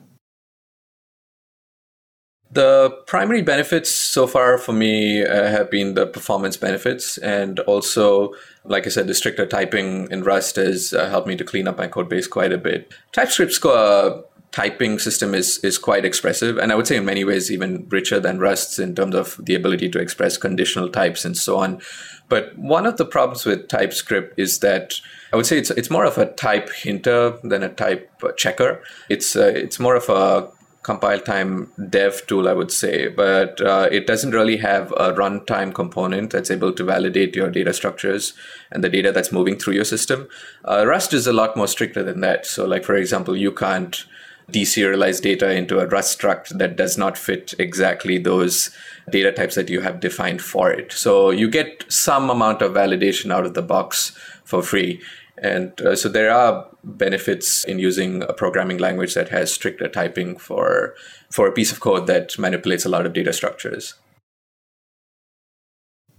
The 2.53 2.91
primary 3.07 3.41
benefits 3.41 3.89
so 3.89 4.27
far 4.27 4.59
for 4.59 4.73
me 4.73 5.25
uh, 5.25 5.47
have 5.47 5.71
been 5.71 5.95
the 5.95 6.05
performance 6.05 6.55
benefits, 6.55 7.17
and 7.17 7.59
also, 7.61 8.33
like 8.63 8.85
I 8.85 8.89
said, 8.89 9.07
the 9.07 9.15
stricter 9.15 9.47
typing 9.47 10.07
in 10.11 10.23
Rust 10.23 10.57
has 10.57 10.93
uh, 10.93 11.09
helped 11.09 11.27
me 11.27 11.35
to 11.37 11.43
clean 11.43 11.67
up 11.67 11.79
my 11.79 11.87
code 11.87 12.09
base 12.09 12.27
quite 12.27 12.53
a 12.53 12.59
bit. 12.59 12.93
TypeScript's 13.11 13.65
uh, 13.65 14.21
typing 14.51 14.99
system 14.99 15.33
is 15.33 15.57
is 15.63 15.79
quite 15.79 16.05
expressive, 16.05 16.59
and 16.59 16.71
I 16.71 16.75
would 16.75 16.85
say 16.85 16.97
in 16.97 17.05
many 17.05 17.23
ways 17.23 17.49
even 17.49 17.87
richer 17.89 18.19
than 18.19 18.37
Rust's 18.37 18.77
in 18.77 18.93
terms 18.93 19.15
of 19.15 19.39
the 19.43 19.55
ability 19.55 19.89
to 19.89 19.99
express 19.99 20.37
conditional 20.37 20.89
types 20.89 21.25
and 21.25 21.35
so 21.35 21.57
on. 21.57 21.81
But 22.29 22.55
one 22.55 22.85
of 22.85 22.97
the 22.97 23.05
problems 23.05 23.45
with 23.45 23.67
TypeScript 23.67 24.37
is 24.37 24.59
that 24.59 24.93
I 25.31 25.37
would 25.37 25.47
say 25.47 25.57
it's 25.57 25.71
it's 25.71 25.89
more 25.89 26.05
of 26.05 26.19
a 26.19 26.31
type 26.33 26.69
hinter 26.69 27.39
than 27.41 27.63
a 27.63 27.69
type 27.69 28.11
checker. 28.37 28.83
It's 29.09 29.35
uh, 29.35 29.53
it's 29.55 29.79
more 29.79 29.95
of 29.95 30.07
a 30.07 30.51
compile 30.83 31.19
time 31.19 31.71
dev 31.89 32.25
tool, 32.27 32.47
I 32.47 32.53
would 32.53 32.71
say, 32.71 33.07
but 33.07 33.59
uh, 33.61 33.87
it 33.91 34.05
doesn't 34.05 34.31
really 34.31 34.57
have 34.57 34.91
a 34.91 35.13
runtime 35.13 35.73
component 35.73 36.31
that's 36.31 36.51
able 36.51 36.73
to 36.73 36.83
validate 36.83 37.35
your 37.35 37.49
data 37.49 37.73
structures 37.73 38.33
and 38.71 38.83
the 38.83 38.89
data 38.89 39.11
that's 39.11 39.31
moving 39.31 39.57
through 39.57 39.73
your 39.75 39.85
system. 39.85 40.27
Uh, 40.65 40.85
Rust 40.85 41.13
is 41.13 41.25
a 41.25 41.33
lot 41.33 41.55
more 41.55 41.67
stricter 41.67 42.03
than 42.03 42.19
that. 42.19 42.45
So, 42.45 42.65
like 42.65 42.83
for 42.83 42.95
example, 42.95 43.35
you 43.35 43.51
can't 43.51 44.05
deserialize 44.51 45.21
data 45.21 45.51
into 45.51 45.79
a 45.79 45.87
Rust 45.87 46.19
struct 46.19 46.57
that 46.57 46.75
does 46.75 46.97
not 46.97 47.17
fit 47.17 47.53
exactly 47.59 48.17
those 48.17 48.69
data 49.09 49.31
types 49.31 49.55
that 49.55 49.69
you 49.69 49.81
have 49.81 49.99
defined 49.99 50.41
for 50.41 50.69
it. 50.69 50.91
So 50.91 51.29
you 51.29 51.49
get 51.49 51.85
some 51.87 52.29
amount 52.29 52.61
of 52.61 52.73
validation 52.73 53.31
out 53.31 53.45
of 53.45 53.53
the 53.53 53.61
box 53.61 54.15
for 54.43 54.61
free. 54.61 55.01
And 55.43 55.79
uh, 55.81 55.95
so 55.95 56.07
there 56.07 56.31
are 56.31 56.65
benefits 56.85 57.65
in 57.65 57.77
using 57.77 58.23
a 58.23 58.33
programming 58.33 58.77
language 58.77 59.13
that 59.13 59.29
has 59.29 59.53
stricter 59.53 59.89
typing 59.89 60.37
for 60.37 60.95
for 61.29 61.47
a 61.47 61.51
piece 61.51 61.71
of 61.71 61.81
code 61.81 62.07
that 62.07 62.39
manipulates 62.39 62.85
a 62.85 62.89
lot 62.89 63.05
of 63.05 63.13
data 63.13 63.33
structures. 63.33 63.95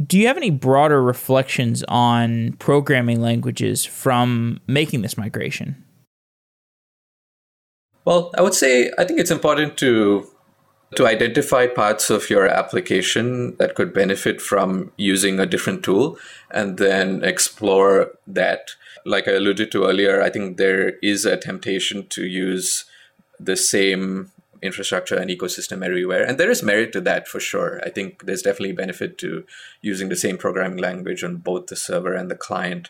Do 0.05 0.19
you 0.19 0.27
have 0.27 0.37
any 0.37 0.51
broader 0.51 1.03
reflections 1.03 1.83
on 1.89 2.53
programming 2.59 3.23
languages 3.23 3.85
from 3.85 4.61
making 4.67 5.01
this 5.03 5.17
migration? 5.17 5.83
Well, 8.05 8.31
I 8.37 8.43
would 8.43 8.55
say 8.55 8.93
I 8.99 9.05
think 9.05 9.21
it's 9.21 9.31
important 9.31 9.79
to 9.79 10.29
to 10.97 11.07
identify 11.07 11.67
parts 11.67 12.11
of 12.11 12.31
your 12.31 12.47
application 12.47 13.57
that 13.57 13.75
could 13.75 13.93
benefit 13.93 14.41
from 14.41 14.93
using 14.97 15.41
a 15.41 15.47
different 15.47 15.83
tool 15.83 16.19
and 16.51 16.79
then 16.79 17.25
explore 17.25 18.13
that 18.27 18.71
like 19.05 19.29
I 19.29 19.33
alluded 19.33 19.71
to 19.73 19.85
earlier, 19.85 20.23
I 20.23 20.31
think 20.31 20.57
there 20.57 20.91
is 21.03 21.25
a 21.25 21.37
temptation 21.37 22.07
to 22.09 22.25
use 22.25 22.85
the 23.39 23.57
same 23.57 24.31
infrastructure 24.63 25.17
and 25.17 25.31
ecosystem 25.31 25.85
everywhere. 25.85 26.25
And 26.25 26.39
there 26.39 26.51
is 26.51 26.63
merit 26.63 26.93
to 26.95 27.01
that 27.03 27.29
for 27.29 27.39
sure. 27.39 27.81
I 27.85 27.91
think 27.91 28.25
there's 28.25 28.43
definitely 28.43 28.73
benefit 28.73 29.19
to 29.19 29.45
using 29.83 30.09
the 30.09 30.17
same 30.17 30.39
programming 30.39 30.79
language 30.79 31.23
on 31.23 31.37
both 31.37 31.67
the 31.67 31.77
server 31.77 32.15
and 32.15 32.31
the 32.31 32.35
client. 32.35 32.89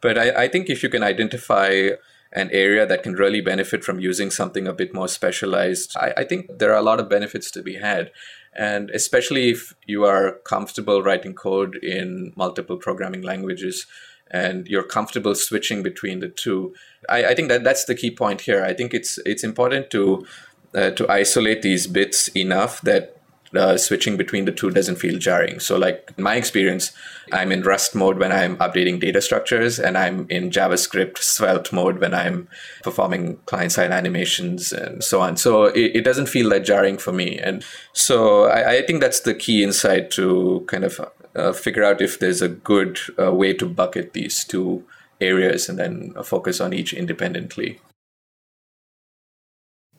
But 0.00 0.18
I, 0.18 0.44
I 0.44 0.48
think 0.48 0.70
if 0.70 0.84
you 0.84 0.88
can 0.88 1.02
identify 1.02 1.90
an 2.32 2.50
area 2.52 2.86
that 2.86 3.02
can 3.02 3.14
really 3.14 3.40
benefit 3.40 3.84
from 3.84 4.00
using 4.00 4.30
something 4.30 4.66
a 4.66 4.72
bit 4.72 4.92
more 4.92 5.08
specialized, 5.08 5.96
I, 5.96 6.12
I 6.18 6.24
think 6.24 6.58
there 6.58 6.72
are 6.72 6.78
a 6.78 6.82
lot 6.82 7.00
of 7.00 7.08
benefits 7.08 7.50
to 7.52 7.62
be 7.62 7.74
had. 7.74 8.10
And 8.54 8.90
especially 8.90 9.50
if 9.50 9.74
you 9.86 10.04
are 10.04 10.38
comfortable 10.44 11.02
writing 11.02 11.34
code 11.34 11.76
in 11.76 12.32
multiple 12.36 12.76
programming 12.76 13.22
languages, 13.22 13.86
and 14.30 14.66
you're 14.66 14.82
comfortable 14.82 15.34
switching 15.34 15.82
between 15.82 16.20
the 16.20 16.28
two. 16.28 16.74
I, 17.08 17.26
I 17.26 17.34
think 17.34 17.48
that 17.48 17.64
that's 17.64 17.84
the 17.84 17.94
key 17.94 18.10
point 18.10 18.40
here. 18.40 18.64
I 18.64 18.74
think 18.74 18.92
it's 18.92 19.18
it's 19.24 19.44
important 19.44 19.90
to 19.90 20.26
uh, 20.74 20.90
to 20.90 21.08
isolate 21.08 21.62
these 21.62 21.86
bits 21.86 22.28
enough 22.28 22.80
that 22.82 23.15
uh, 23.56 23.78
switching 23.78 24.16
between 24.16 24.44
the 24.44 24.52
two 24.52 24.70
doesn't 24.70 24.96
feel 24.96 25.18
jarring. 25.18 25.60
So, 25.60 25.76
like 25.76 26.12
in 26.16 26.24
my 26.24 26.36
experience, 26.36 26.92
I'm 27.32 27.52
in 27.52 27.62
Rust 27.62 27.94
mode 27.94 28.18
when 28.18 28.32
I'm 28.32 28.56
updating 28.58 29.00
data 29.00 29.20
structures, 29.20 29.78
and 29.78 29.96
I'm 29.96 30.26
in 30.28 30.50
JavaScript 30.50 31.18
Svelte 31.18 31.72
mode 31.72 32.00
when 32.00 32.14
I'm 32.14 32.48
performing 32.82 33.36
client 33.46 33.72
side 33.72 33.90
animations 33.90 34.72
and 34.72 35.02
so 35.02 35.20
on. 35.20 35.36
So, 35.36 35.64
it, 35.64 35.96
it, 35.96 36.04
doesn't 36.04 36.26
feel 36.26 36.48
that 36.50 36.64
jarring 36.64 36.98
for 36.98 37.12
me. 37.12 37.38
And 37.38 37.64
so, 37.92 38.44
I, 38.44 38.76
I 38.76 38.82
think 38.82 39.00
that's 39.00 39.20
the 39.20 39.34
key 39.34 39.62
insight 39.62 40.10
to 40.12 40.64
kind 40.68 40.84
of 40.84 41.00
uh, 41.34 41.52
figure 41.52 41.84
out 41.84 42.00
if 42.00 42.18
there's 42.18 42.42
a 42.42 42.48
good 42.48 42.98
uh, 43.18 43.32
way 43.32 43.52
to 43.54 43.66
bucket 43.66 44.12
these 44.12 44.44
two 44.44 44.84
areas 45.20 45.68
and 45.68 45.78
then 45.78 46.12
focus 46.24 46.60
on 46.60 46.72
each 46.72 46.92
independently. 46.92 47.80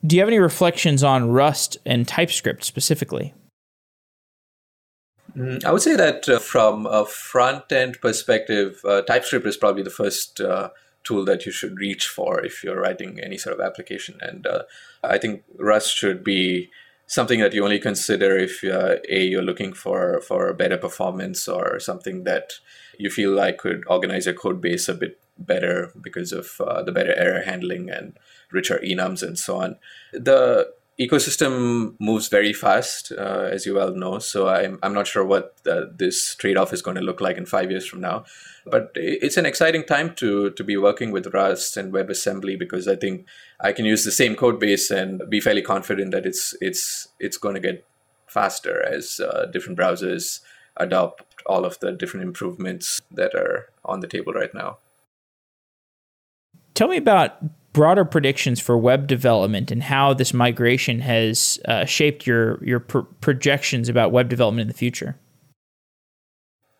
Do 0.06 0.14
you 0.14 0.22
have 0.22 0.28
any 0.28 0.38
reflections 0.38 1.02
on 1.02 1.30
Rust 1.30 1.76
and 1.84 2.06
TypeScript 2.06 2.64
specifically? 2.64 3.34
Mm, 5.38 5.64
I 5.64 5.70
would 5.70 5.82
say 5.82 5.94
that 5.94 6.28
uh, 6.28 6.40
from 6.40 6.86
a 6.86 7.06
front 7.06 7.70
end 7.70 8.00
perspective, 8.00 8.80
uh, 8.84 9.02
TypeScript 9.02 9.46
is 9.46 9.56
probably 9.56 9.84
the 9.84 9.90
first 9.90 10.40
uh, 10.40 10.70
tool 11.04 11.24
that 11.26 11.46
you 11.46 11.52
should 11.52 11.78
reach 11.78 12.08
for 12.08 12.44
if 12.44 12.64
you're 12.64 12.80
writing 12.80 13.20
any 13.20 13.38
sort 13.38 13.54
of 13.58 13.64
application. 13.64 14.18
And 14.20 14.46
uh, 14.46 14.62
I 15.04 15.16
think 15.18 15.44
Rust 15.56 15.96
should 15.96 16.24
be 16.24 16.70
something 17.06 17.38
that 17.40 17.54
you 17.54 17.62
only 17.62 17.78
consider 17.78 18.36
if 18.36 18.64
uh, 18.64 18.96
a 19.08 19.24
you're 19.26 19.42
looking 19.42 19.72
for 19.72 20.20
for 20.20 20.52
better 20.52 20.76
performance 20.76 21.48
or 21.48 21.78
something 21.78 22.24
that 22.24 22.54
you 22.98 23.08
feel 23.08 23.30
like 23.30 23.58
could 23.58 23.84
organize 23.86 24.26
your 24.26 24.34
code 24.34 24.60
base 24.60 24.88
a 24.88 24.94
bit 24.94 25.20
better 25.38 25.92
because 26.00 26.32
of 26.32 26.60
uh, 26.60 26.82
the 26.82 26.92
better 26.92 27.14
error 27.14 27.42
handling 27.42 27.88
and 27.88 28.18
richer 28.50 28.80
enums 28.84 29.22
and 29.22 29.38
so 29.38 29.56
on. 29.56 29.76
The 30.12 30.72
ecosystem 31.00 31.94
moves 32.00 32.28
very 32.28 32.52
fast, 32.52 33.12
uh, 33.12 33.48
as 33.52 33.64
you 33.64 33.74
well 33.74 33.94
know. 33.94 34.18
So 34.18 34.48
I'm, 34.48 34.78
I'm 34.82 34.92
not 34.92 35.06
sure 35.06 35.24
what 35.24 35.62
the, 35.62 35.92
this 35.96 36.34
trade 36.34 36.56
off 36.56 36.72
is 36.72 36.82
going 36.82 36.96
to 36.96 37.02
look 37.02 37.20
like 37.20 37.36
in 37.36 37.46
five 37.46 37.70
years 37.70 37.86
from 37.86 38.00
now. 38.00 38.24
But 38.66 38.90
it's 38.94 39.36
an 39.36 39.46
exciting 39.46 39.84
time 39.84 40.14
to, 40.16 40.50
to 40.50 40.64
be 40.64 40.76
working 40.76 41.12
with 41.12 41.32
Rust 41.32 41.76
and 41.76 41.92
WebAssembly 41.92 42.58
because 42.58 42.88
I 42.88 42.96
think 42.96 43.26
I 43.60 43.72
can 43.72 43.84
use 43.84 44.04
the 44.04 44.10
same 44.10 44.34
code 44.34 44.58
base 44.58 44.90
and 44.90 45.22
be 45.28 45.40
fairly 45.40 45.62
confident 45.62 46.10
that 46.12 46.26
it's 46.26 46.54
it's 46.60 47.08
it's 47.18 47.38
going 47.38 47.54
to 47.54 47.60
get 47.60 47.86
faster 48.26 48.84
as 48.84 49.20
uh, 49.20 49.46
different 49.46 49.78
browsers 49.78 50.40
adopt 50.76 51.42
all 51.46 51.64
of 51.64 51.78
the 51.80 51.92
different 51.92 52.24
improvements 52.24 53.00
that 53.10 53.34
are 53.34 53.70
on 53.84 54.00
the 54.00 54.06
table 54.06 54.32
right 54.32 54.54
now. 54.54 54.78
Tell 56.74 56.88
me 56.88 56.98
about 56.98 57.42
broader 57.78 58.04
predictions 58.04 58.58
for 58.58 58.76
web 58.76 59.06
development 59.06 59.70
and 59.70 59.84
how 59.84 60.12
this 60.12 60.34
migration 60.34 60.98
has 60.98 61.60
uh, 61.66 61.84
shaped 61.84 62.26
your 62.26 62.58
your 62.64 62.80
pr- 62.80 63.06
projections 63.20 63.88
about 63.88 64.10
web 64.10 64.28
development 64.28 64.62
in 64.62 64.66
the 64.66 64.74
future. 64.74 65.16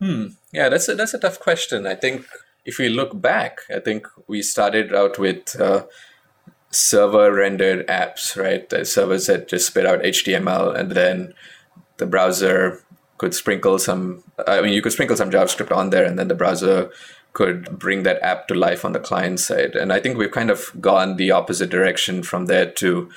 Hmm. 0.01 0.25
Yeah, 0.51 0.67
that's 0.67 0.89
a, 0.89 0.95
that's 0.95 1.13
a 1.13 1.17
tough 1.17 1.39
question. 1.39 1.87
I 1.87 1.95
think 1.95 2.25
if 2.65 2.79
we 2.79 2.89
look 2.89 3.21
back, 3.21 3.59
I 3.73 3.79
think 3.79 4.07
we 4.27 4.41
started 4.41 4.93
out 4.93 5.17
with 5.17 5.57
uh, 5.57 5.85
server 6.69 7.31
rendered 7.31 7.87
apps, 7.87 8.35
right? 8.35 8.67
The 8.69 8.83
servers 8.83 9.27
that 9.27 9.47
just 9.47 9.67
spit 9.67 9.85
out 9.85 10.03
HTML, 10.03 10.77
and 10.77 10.91
then 10.91 11.33
the 11.95 12.07
browser 12.07 12.83
could 13.19 13.33
sprinkle 13.33 13.79
some. 13.79 14.21
I 14.45 14.59
mean, 14.59 14.73
you 14.73 14.81
could 14.81 14.91
sprinkle 14.91 15.15
some 15.15 15.31
JavaScript 15.31 15.73
on 15.73 15.91
there, 15.91 16.03
and 16.03 16.19
then 16.19 16.27
the 16.27 16.35
browser 16.35 16.91
could 17.39 17.79
bring 17.79 18.03
that 18.03 18.21
app 18.21 18.49
to 18.49 18.53
life 18.53 18.83
on 18.83 18.91
the 18.91 18.99
client 18.99 19.39
side. 19.39 19.73
And 19.73 19.93
I 19.93 20.01
think 20.01 20.17
we've 20.17 20.29
kind 20.39 20.51
of 20.51 20.73
gone 20.81 21.15
the 21.15 21.31
opposite 21.31 21.69
direction 21.69 22.21
from 22.21 22.47
there 22.47 22.69
to 22.71 23.09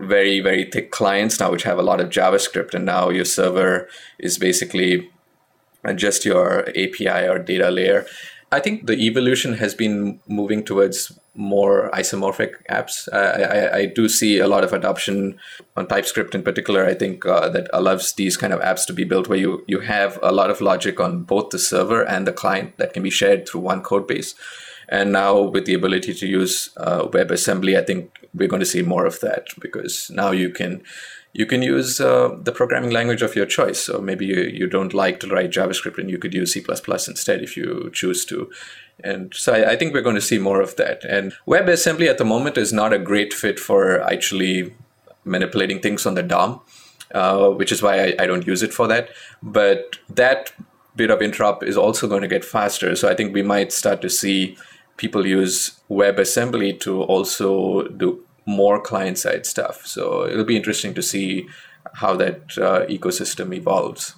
very, 0.00 0.40
very 0.40 0.64
thick 0.64 0.90
clients 0.90 1.38
now, 1.38 1.52
which 1.52 1.62
have 1.62 1.78
a 1.78 1.88
lot 1.90 2.00
of 2.00 2.08
JavaScript. 2.08 2.74
And 2.74 2.84
now 2.84 3.10
your 3.10 3.24
server 3.24 3.88
is 4.18 4.38
basically 4.38 5.08
just 5.94 6.24
your 6.24 6.68
API 6.70 7.28
or 7.28 7.38
data 7.38 7.70
layer. 7.70 8.06
I 8.50 8.58
think 8.58 8.88
the 8.88 8.98
evolution 9.06 9.52
has 9.54 9.72
been 9.72 10.18
moving 10.26 10.64
towards 10.64 11.16
more 11.38 11.88
isomorphic 11.94 12.54
apps. 12.68 13.08
I, 13.12 13.42
I, 13.42 13.76
I, 13.78 13.86
do 13.86 14.08
see 14.08 14.40
a 14.40 14.48
lot 14.48 14.64
of 14.64 14.72
adoption 14.72 15.38
on 15.76 15.86
TypeScript 15.86 16.34
in 16.34 16.42
particular. 16.42 16.84
I 16.84 16.94
think 16.94 17.24
uh, 17.24 17.48
that 17.50 17.70
allows 17.72 18.12
these 18.14 18.36
kind 18.36 18.52
of 18.52 18.60
apps 18.60 18.84
to 18.86 18.92
be 18.92 19.04
built 19.04 19.28
where 19.28 19.38
you, 19.38 19.64
you 19.68 19.78
have 19.80 20.18
a 20.20 20.32
lot 20.32 20.50
of 20.50 20.60
logic 20.60 20.98
on 20.98 21.22
both 21.22 21.50
the 21.50 21.58
server 21.58 22.02
and 22.02 22.26
the 22.26 22.32
client 22.32 22.76
that 22.78 22.92
can 22.92 23.04
be 23.04 23.10
shared 23.10 23.48
through 23.48 23.60
one 23.60 23.82
code 23.82 24.08
base. 24.08 24.34
And 24.88 25.12
now 25.12 25.40
with 25.40 25.64
the 25.64 25.74
ability 25.74 26.12
to 26.14 26.26
use 26.26 26.70
uh, 26.76 27.04
WebAssembly, 27.04 27.78
I 27.78 27.84
think 27.84 28.10
we're 28.34 28.48
going 28.48 28.60
to 28.60 28.66
see 28.66 28.82
more 28.82 29.06
of 29.06 29.20
that 29.20 29.48
because 29.60 30.10
now 30.10 30.32
you 30.32 30.50
can 30.50 30.82
you 31.34 31.46
can 31.46 31.62
use 31.62 32.00
uh, 32.00 32.36
the 32.42 32.52
programming 32.52 32.90
language 32.90 33.22
of 33.22 33.36
your 33.36 33.46
choice. 33.46 33.78
So 33.80 34.00
maybe 34.00 34.26
you, 34.26 34.40
you 34.42 34.66
don't 34.66 34.94
like 34.94 35.20
to 35.20 35.28
write 35.28 35.50
JavaScript 35.50 35.98
and 35.98 36.10
you 36.10 36.18
could 36.18 36.34
use 36.34 36.52
C++ 36.52 36.64
instead 37.06 37.42
if 37.42 37.56
you 37.56 37.90
choose 37.92 38.24
to. 38.24 38.50
And 39.04 39.32
so 39.34 39.54
I, 39.54 39.72
I, 39.72 39.76
think 39.76 39.94
we're 39.94 40.02
going 40.02 40.16
to 40.16 40.20
see 40.20 40.38
more 40.38 40.60
of 40.60 40.76
that. 40.76 41.04
And 41.04 41.32
WebAssembly 41.46 42.08
at 42.08 42.18
the 42.18 42.24
moment 42.24 42.58
is 42.58 42.72
not 42.72 42.92
a 42.92 42.98
great 42.98 43.32
fit 43.32 43.60
for 43.60 44.00
actually 44.02 44.74
manipulating 45.24 45.80
things 45.80 46.04
on 46.04 46.14
the 46.14 46.22
DOM, 46.22 46.60
uh, 47.14 47.50
which 47.50 47.70
is 47.70 47.82
why 47.82 48.00
I, 48.00 48.14
I 48.18 48.26
don't 48.26 48.46
use 48.46 48.62
it 48.62 48.74
for 48.74 48.88
that. 48.88 49.10
But 49.42 49.98
that 50.08 50.52
bit 50.96 51.10
of 51.10 51.20
interop 51.20 51.62
is 51.62 51.76
also 51.76 52.08
going 52.08 52.22
to 52.22 52.28
get 52.28 52.44
faster. 52.44 52.96
So 52.96 53.08
I 53.08 53.14
think 53.14 53.32
we 53.32 53.42
might 53.42 53.72
start 53.72 54.02
to 54.02 54.10
see 54.10 54.56
people 54.96 55.26
use 55.26 55.80
WebAssembly 55.88 56.80
to 56.80 57.02
also 57.02 57.86
do 57.88 58.24
more 58.46 58.80
client 58.80 59.18
side 59.18 59.46
stuff. 59.46 59.86
So 59.86 60.26
it'll 60.26 60.44
be 60.44 60.56
interesting 60.56 60.92
to 60.94 61.02
see 61.02 61.48
how 61.94 62.16
that 62.16 62.58
uh, 62.58 62.86
ecosystem 62.86 63.54
evolves. 63.54 64.14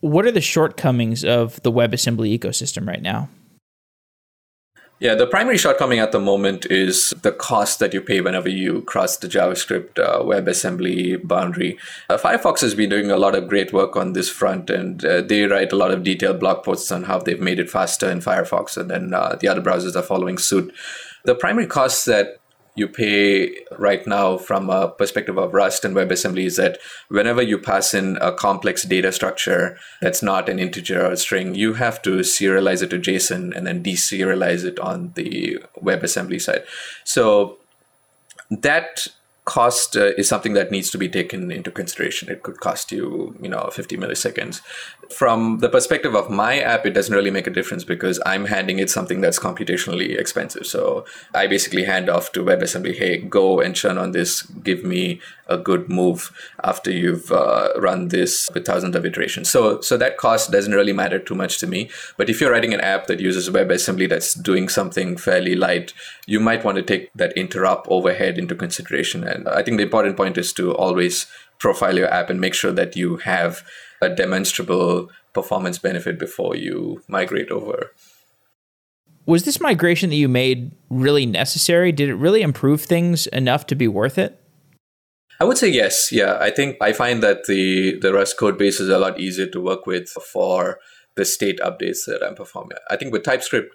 What 0.00 0.24
are 0.24 0.32
the 0.32 0.40
shortcomings 0.40 1.24
of 1.24 1.62
the 1.62 1.70
WebAssembly 1.70 2.36
ecosystem 2.36 2.88
right 2.88 3.02
now? 3.02 3.28
Yeah, 5.02 5.16
the 5.16 5.26
primary 5.26 5.58
shortcoming 5.58 5.98
at 5.98 6.12
the 6.12 6.20
moment 6.20 6.64
is 6.66 7.12
the 7.22 7.32
cost 7.32 7.80
that 7.80 7.92
you 7.92 8.00
pay 8.00 8.20
whenever 8.20 8.48
you 8.48 8.82
cross 8.82 9.16
the 9.16 9.26
JavaScript 9.26 9.98
uh, 9.98 10.20
WebAssembly 10.20 11.26
boundary. 11.26 11.76
Uh, 12.08 12.16
Firefox 12.16 12.60
has 12.60 12.76
been 12.76 12.88
doing 12.88 13.10
a 13.10 13.16
lot 13.16 13.34
of 13.34 13.48
great 13.48 13.72
work 13.72 13.96
on 13.96 14.12
this 14.12 14.30
front, 14.30 14.70
and 14.70 15.04
uh, 15.04 15.20
they 15.20 15.42
write 15.42 15.72
a 15.72 15.76
lot 15.76 15.90
of 15.90 16.04
detailed 16.04 16.38
blog 16.38 16.62
posts 16.62 16.92
on 16.92 17.02
how 17.02 17.18
they've 17.18 17.40
made 17.40 17.58
it 17.58 17.68
faster 17.68 18.08
in 18.08 18.20
Firefox, 18.20 18.76
and 18.76 18.88
then 18.88 19.12
uh, 19.12 19.34
the 19.40 19.48
other 19.48 19.60
browsers 19.60 19.96
are 19.96 20.04
following 20.04 20.38
suit. 20.38 20.72
The 21.24 21.34
primary 21.34 21.66
costs 21.66 22.04
that 22.04 22.38
you 22.74 22.88
pay 22.88 23.54
right 23.78 24.06
now 24.06 24.38
from 24.38 24.70
a 24.70 24.88
perspective 24.88 25.36
of 25.36 25.52
Rust 25.52 25.84
and 25.84 25.94
WebAssembly 25.94 26.46
is 26.46 26.56
that 26.56 26.78
whenever 27.08 27.42
you 27.42 27.58
pass 27.58 27.92
in 27.92 28.16
a 28.20 28.32
complex 28.32 28.84
data 28.84 29.12
structure 29.12 29.76
that's 30.00 30.22
not 30.22 30.48
an 30.48 30.58
integer 30.58 31.04
or 31.04 31.12
a 31.12 31.16
string, 31.16 31.54
you 31.54 31.74
have 31.74 32.00
to 32.02 32.20
serialize 32.20 32.82
it 32.82 32.88
to 32.90 32.98
JSON 32.98 33.54
and 33.54 33.66
then 33.66 33.82
deserialize 33.82 34.64
it 34.64 34.78
on 34.78 35.12
the 35.16 35.58
WebAssembly 35.82 36.40
side. 36.40 36.64
So 37.04 37.58
that 38.50 39.08
cost 39.44 39.96
uh, 39.96 40.12
is 40.16 40.28
something 40.28 40.52
that 40.52 40.70
needs 40.70 40.90
to 40.90 40.98
be 40.98 41.08
taken 41.08 41.50
into 41.50 41.70
consideration. 41.70 42.30
It 42.30 42.42
could 42.42 42.60
cost 42.60 42.92
you, 42.92 43.36
you 43.40 43.48
know, 43.48 43.68
50 43.72 43.96
milliseconds. 43.96 44.60
From 45.10 45.58
the 45.58 45.68
perspective 45.68 46.14
of 46.14 46.30
my 46.30 46.60
app, 46.60 46.86
it 46.86 46.90
doesn't 46.90 47.14
really 47.14 47.30
make 47.30 47.46
a 47.46 47.50
difference 47.50 47.84
because 47.84 48.20
I'm 48.24 48.46
handing 48.46 48.78
it 48.78 48.88
something 48.88 49.20
that's 49.20 49.38
computationally 49.38 50.18
expensive. 50.18 50.66
So 50.66 51.04
I 51.34 51.48
basically 51.48 51.84
hand 51.84 52.08
off 52.08 52.32
to 52.32 52.44
WebAssembly, 52.44 52.96
hey, 52.96 53.18
go 53.18 53.60
and 53.60 53.74
churn 53.74 53.98
on 53.98 54.12
this, 54.12 54.42
give 54.42 54.84
me 54.84 55.20
a 55.48 55.58
good 55.58 55.88
move 55.88 56.32
after 56.64 56.90
you've 56.90 57.30
uh, 57.30 57.68
run 57.76 58.08
this 58.08 58.48
with 58.54 58.64
thousands 58.64 58.96
of 58.96 59.04
iterations. 59.04 59.50
So, 59.50 59.80
so 59.80 59.96
that 59.98 60.16
cost 60.16 60.50
doesn't 60.50 60.72
really 60.72 60.92
matter 60.92 61.18
too 61.18 61.34
much 61.34 61.58
to 61.58 61.66
me. 61.66 61.90
But 62.16 62.30
if 62.30 62.40
you're 62.40 62.52
writing 62.52 62.72
an 62.72 62.80
app 62.80 63.06
that 63.08 63.20
uses 63.20 63.50
WebAssembly 63.50 64.08
that's 64.08 64.34
doing 64.34 64.68
something 64.68 65.16
fairly 65.16 65.54
light, 65.54 65.92
you 66.26 66.40
might 66.40 66.64
want 66.64 66.76
to 66.76 66.82
take 66.82 67.12
that 67.14 67.36
interop 67.36 67.84
overhead 67.88 68.38
into 68.38 68.54
consideration 68.54 69.24
and 69.32 69.48
I 69.48 69.62
think 69.62 69.76
the 69.76 69.84
important 69.84 70.16
point 70.16 70.38
is 70.38 70.52
to 70.54 70.74
always 70.74 71.26
profile 71.58 71.96
your 71.96 72.12
app 72.12 72.30
and 72.30 72.40
make 72.40 72.54
sure 72.54 72.72
that 72.72 72.96
you 72.96 73.16
have 73.18 73.62
a 74.00 74.08
demonstrable 74.08 75.08
performance 75.32 75.78
benefit 75.78 76.18
before 76.18 76.56
you 76.56 77.02
migrate 77.08 77.50
over. 77.50 77.92
Was 79.26 79.44
this 79.44 79.60
migration 79.60 80.10
that 80.10 80.16
you 80.16 80.28
made 80.28 80.72
really 80.90 81.26
necessary? 81.26 81.92
Did 81.92 82.08
it 82.08 82.16
really 82.16 82.42
improve 82.42 82.82
things 82.82 83.28
enough 83.28 83.66
to 83.68 83.76
be 83.76 83.86
worth 83.86 84.18
it? 84.18 84.38
I 85.40 85.44
would 85.44 85.58
say 85.58 85.68
yes. 85.68 86.10
Yeah, 86.12 86.38
I 86.40 86.50
think 86.50 86.76
I 86.80 86.92
find 86.92 87.22
that 87.22 87.46
the 87.46 87.98
the 88.00 88.12
Rust 88.12 88.36
code 88.36 88.58
base 88.58 88.80
is 88.80 88.88
a 88.88 88.98
lot 88.98 89.18
easier 89.18 89.46
to 89.46 89.60
work 89.60 89.86
with 89.86 90.08
for 90.08 90.78
the 91.16 91.24
state 91.24 91.58
updates 91.60 92.04
that 92.06 92.22
I'm 92.22 92.34
performing. 92.34 92.78
I 92.90 92.96
think 92.96 93.12
with 93.12 93.24
TypeScript, 93.24 93.74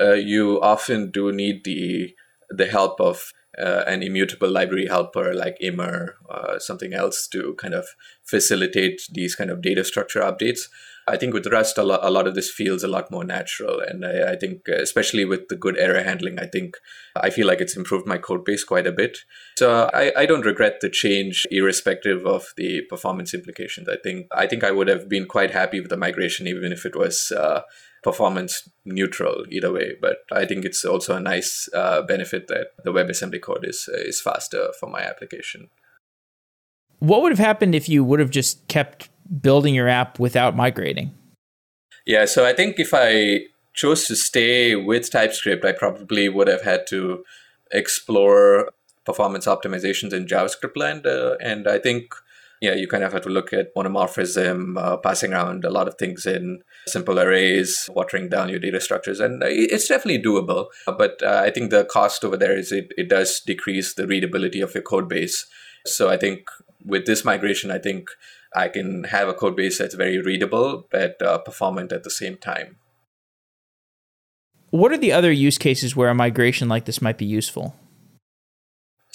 uh, 0.00 0.12
you 0.12 0.60
often 0.60 1.10
do 1.10 1.32
need 1.32 1.64
the 1.64 2.14
the 2.50 2.66
help 2.66 3.00
of 3.00 3.32
uh, 3.58 3.84
an 3.86 4.02
immutable 4.02 4.50
library 4.50 4.86
helper 4.86 5.34
like 5.34 5.56
Immer, 5.60 6.16
uh, 6.30 6.58
something 6.58 6.94
else 6.94 7.26
to 7.28 7.54
kind 7.54 7.74
of 7.74 7.86
facilitate 8.24 9.02
these 9.12 9.34
kind 9.34 9.50
of 9.50 9.60
data 9.60 9.84
structure 9.84 10.20
updates. 10.20 10.68
I 11.08 11.16
think 11.16 11.34
with 11.34 11.46
Rust, 11.48 11.78
a 11.78 11.82
lot, 11.82 12.00
a 12.02 12.10
lot 12.10 12.28
of 12.28 12.34
this 12.36 12.50
feels 12.50 12.84
a 12.84 12.88
lot 12.88 13.10
more 13.10 13.24
natural. 13.24 13.80
And 13.80 14.06
I, 14.06 14.32
I, 14.32 14.36
think, 14.36 14.68
especially 14.68 15.24
with 15.24 15.48
the 15.48 15.56
good 15.56 15.76
error 15.76 16.02
handling, 16.02 16.38
I 16.38 16.46
think 16.46 16.76
I 17.16 17.30
feel 17.30 17.46
like 17.46 17.60
it's 17.60 17.76
improved 17.76 18.06
my 18.06 18.18
code 18.18 18.44
base 18.44 18.62
quite 18.62 18.86
a 18.86 18.92
bit. 18.92 19.18
So 19.58 19.90
I, 19.92 20.12
I 20.16 20.26
don't 20.26 20.46
regret 20.46 20.80
the 20.80 20.88
change, 20.88 21.44
irrespective 21.50 22.24
of 22.24 22.52
the 22.56 22.82
performance 22.82 23.34
implications. 23.34 23.88
I 23.88 23.96
think 23.96 24.28
I 24.32 24.46
think 24.46 24.62
I 24.62 24.70
would 24.70 24.88
have 24.88 25.08
been 25.08 25.26
quite 25.26 25.50
happy 25.50 25.80
with 25.80 25.90
the 25.90 25.96
migration, 25.96 26.46
even 26.46 26.72
if 26.72 26.86
it 26.86 26.94
was 26.94 27.32
uh, 27.32 27.62
performance 28.02 28.68
neutral 28.84 29.44
either 29.50 29.72
way. 29.72 29.92
But 30.00 30.18
I 30.30 30.44
think 30.44 30.64
it's 30.64 30.84
also 30.84 31.16
a 31.16 31.20
nice 31.20 31.68
uh, 31.74 32.02
benefit 32.02 32.48
that 32.48 32.68
the 32.84 32.92
WebAssembly 32.92 33.40
code 33.40 33.64
is 33.64 33.88
is 33.92 34.20
faster 34.20 34.68
for 34.78 34.88
my 34.88 35.02
application. 35.02 35.68
What 36.98 37.22
would 37.22 37.32
have 37.32 37.38
happened 37.38 37.74
if 37.74 37.88
you 37.88 38.04
would 38.04 38.20
have 38.20 38.30
just 38.30 38.66
kept 38.68 39.08
building 39.40 39.74
your 39.74 39.88
app 39.88 40.18
without 40.18 40.54
migrating? 40.54 41.12
Yeah, 42.06 42.26
so 42.26 42.44
I 42.44 42.52
think 42.52 42.78
if 42.78 42.92
I 42.92 43.46
chose 43.74 44.06
to 44.06 44.16
stay 44.16 44.76
with 44.76 45.10
TypeScript, 45.10 45.64
I 45.64 45.72
probably 45.72 46.28
would 46.28 46.48
have 46.48 46.62
had 46.62 46.86
to 46.88 47.24
explore 47.70 48.70
performance 49.04 49.46
optimizations 49.46 50.12
in 50.12 50.26
JavaScript 50.26 50.76
land. 50.76 51.06
Uh, 51.06 51.36
and 51.40 51.66
I 51.66 51.78
think 51.78 52.14
yeah, 52.62 52.74
you 52.74 52.86
kind 52.86 53.02
of 53.02 53.12
have 53.12 53.22
to 53.22 53.28
look 53.28 53.52
at 53.52 53.74
monomorphism, 53.74 54.80
uh, 54.80 54.96
passing 54.96 55.32
around 55.32 55.64
a 55.64 55.70
lot 55.70 55.88
of 55.88 55.96
things 55.96 56.24
in 56.24 56.62
simple 56.86 57.18
arrays, 57.18 57.90
watering 57.92 58.28
down 58.28 58.48
your 58.48 58.60
data 58.60 58.80
structures, 58.80 59.18
and 59.18 59.42
it's 59.44 59.88
definitely 59.88 60.22
doable. 60.22 60.68
But 60.86 61.20
uh, 61.24 61.42
I 61.44 61.50
think 61.50 61.70
the 61.70 61.84
cost 61.84 62.24
over 62.24 62.36
there 62.36 62.56
is 62.56 62.70
it, 62.70 62.92
it 62.96 63.08
does 63.08 63.40
decrease 63.40 63.94
the 63.94 64.06
readability 64.06 64.60
of 64.60 64.74
your 64.74 64.84
code 64.84 65.08
base 65.08 65.44
So 65.84 66.08
I 66.08 66.16
think 66.16 66.48
with 66.84 67.04
this 67.04 67.24
migration, 67.24 67.72
I 67.72 67.78
think 67.78 68.08
I 68.54 68.68
can 68.68 69.04
have 69.04 69.28
a 69.28 69.34
code 69.34 69.56
base 69.56 69.78
that's 69.78 69.96
very 69.96 70.20
readable 70.20 70.86
but 70.88 71.20
uh, 71.20 71.38
performant 71.38 71.90
at 71.90 72.04
the 72.04 72.10
same 72.10 72.36
time. 72.36 72.76
What 74.70 74.92
are 74.92 74.98
the 74.98 75.12
other 75.12 75.32
use 75.32 75.58
cases 75.58 75.96
where 75.96 76.08
a 76.08 76.14
migration 76.14 76.68
like 76.68 76.84
this 76.84 77.02
might 77.02 77.18
be 77.18 77.26
useful? 77.26 77.74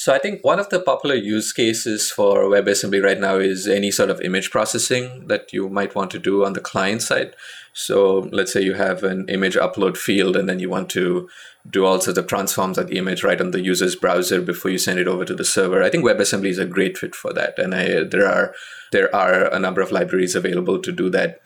So 0.08 0.14
I 0.14 0.20
think 0.20 0.42
one 0.42 0.58
of 0.58 0.70
the 0.70 0.80
popular 0.80 1.16
use 1.16 1.52
cases 1.52 2.10
for 2.10 2.44
WebAssembly 2.44 3.04
right 3.04 3.20
now 3.20 3.36
is 3.36 3.68
any 3.68 3.92
sort 3.92 4.10
of 4.10 4.22
image 4.22 4.52
processing 4.52 5.28
that 5.28 5.52
you 5.52 5.68
might 5.68 5.96
want 5.96 6.12
to 6.12 6.18
do 6.18 6.46
on 6.46 6.54
the 6.54 6.62
client 6.62 7.02
side. 7.02 7.36
So 7.74 8.30
let's 8.32 8.54
say 8.54 8.62
you 8.62 8.76
have 8.76 9.04
an 9.04 9.28
image 9.28 9.56
upload 9.56 9.98
field 9.98 10.38
and 10.38 10.48
then 10.48 10.60
you 10.60 10.70
want 10.70 10.90
to 10.92 11.28
do 11.70 11.86
all 11.86 12.00
sorts 12.00 12.18
of 12.18 12.26
transforms 12.26 12.78
of 12.78 12.88
the 12.88 12.98
image 12.98 13.22
right 13.22 13.42
on 13.42 13.52
the 13.52 13.60
user's 13.60 13.98
browser 13.98 14.40
before 14.40 14.72
you 14.72 14.78
send 14.78 14.98
it 14.98 15.10
over 15.10 15.26
to 15.26 15.36
the 15.36 15.44
server. 15.44 15.84
I 15.84 15.90
think 15.90 16.06
WebAssembly 16.06 16.48
is 16.48 16.58
a 16.58 16.66
great 16.66 16.98
fit 16.98 17.14
for 17.14 17.34
that. 17.34 17.60
And 17.60 17.76
I, 17.76 18.06
there 18.06 18.30
are 18.30 18.56
there 18.94 19.14
are 19.14 19.54
a 19.54 19.60
number 19.60 19.82
of 19.82 19.92
libraries 19.92 20.36
available 20.36 20.80
to 20.84 20.92
do 20.94 21.10
that. 21.10 21.42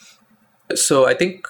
So 0.75 1.07
I 1.07 1.15
think 1.15 1.47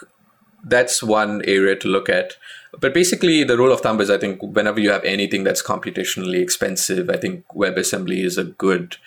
that's 0.64 1.04
one 1.04 1.42
area 1.44 1.76
to 1.76 1.90
look 1.90 2.08
at. 2.08 2.38
But 2.80 2.94
basically, 2.94 3.44
the 3.44 3.58
rule 3.58 3.74
of 3.74 3.82
thumb 3.82 4.00
is 4.00 4.10
I 4.10 4.18
think 4.18 4.42
whenever 4.42 4.80
you 4.80 4.92
have 4.92 5.04
anything 5.04 5.44
that's 5.44 5.62
computationally 5.62 6.42
expensive, 6.42 7.10
I 7.10 7.18
think 7.18 7.46
WebAssembly 7.50 8.24
is 8.24 8.38
a 8.38 8.46
good 8.46 8.98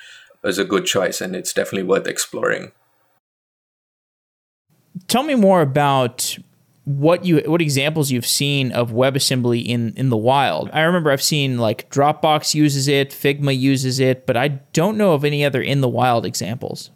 is 0.45 0.59
a 0.59 0.65
good 0.65 0.85
choice, 0.85 1.21
and 1.21 1.35
it's 1.35 1.55
definitely 1.55 1.89
worth 1.89 2.07
exploring. 2.07 2.73
Tell 5.09 5.23
me 5.23 5.35
more 5.35 5.63
about 5.63 6.37
what 6.85 7.25
you 7.25 7.39
what 7.47 7.63
examples 7.63 8.11
you've 8.11 8.27
seen 8.27 8.71
of 8.73 8.91
WebAssembly 8.91 9.65
in 9.67 9.95
in 9.97 10.11
the 10.11 10.17
wild. 10.17 10.69
I 10.73 10.83
remember 10.83 11.11
I've 11.11 11.23
seen 11.23 11.59
like 11.59 11.91
Dropbox 11.91 12.55
uses 12.55 12.89
it, 12.89 13.11
Figma 13.11 13.59
uses 13.59 13.99
it, 13.99 14.27
but 14.27 14.37
I 14.37 14.49
don't 14.49 14.99
know 14.99 15.15
of 15.15 15.25
any 15.25 15.45
other 15.45 15.63
in 15.63 15.81
the 15.81 15.89
wild 15.89 16.27
examples. 16.27 16.91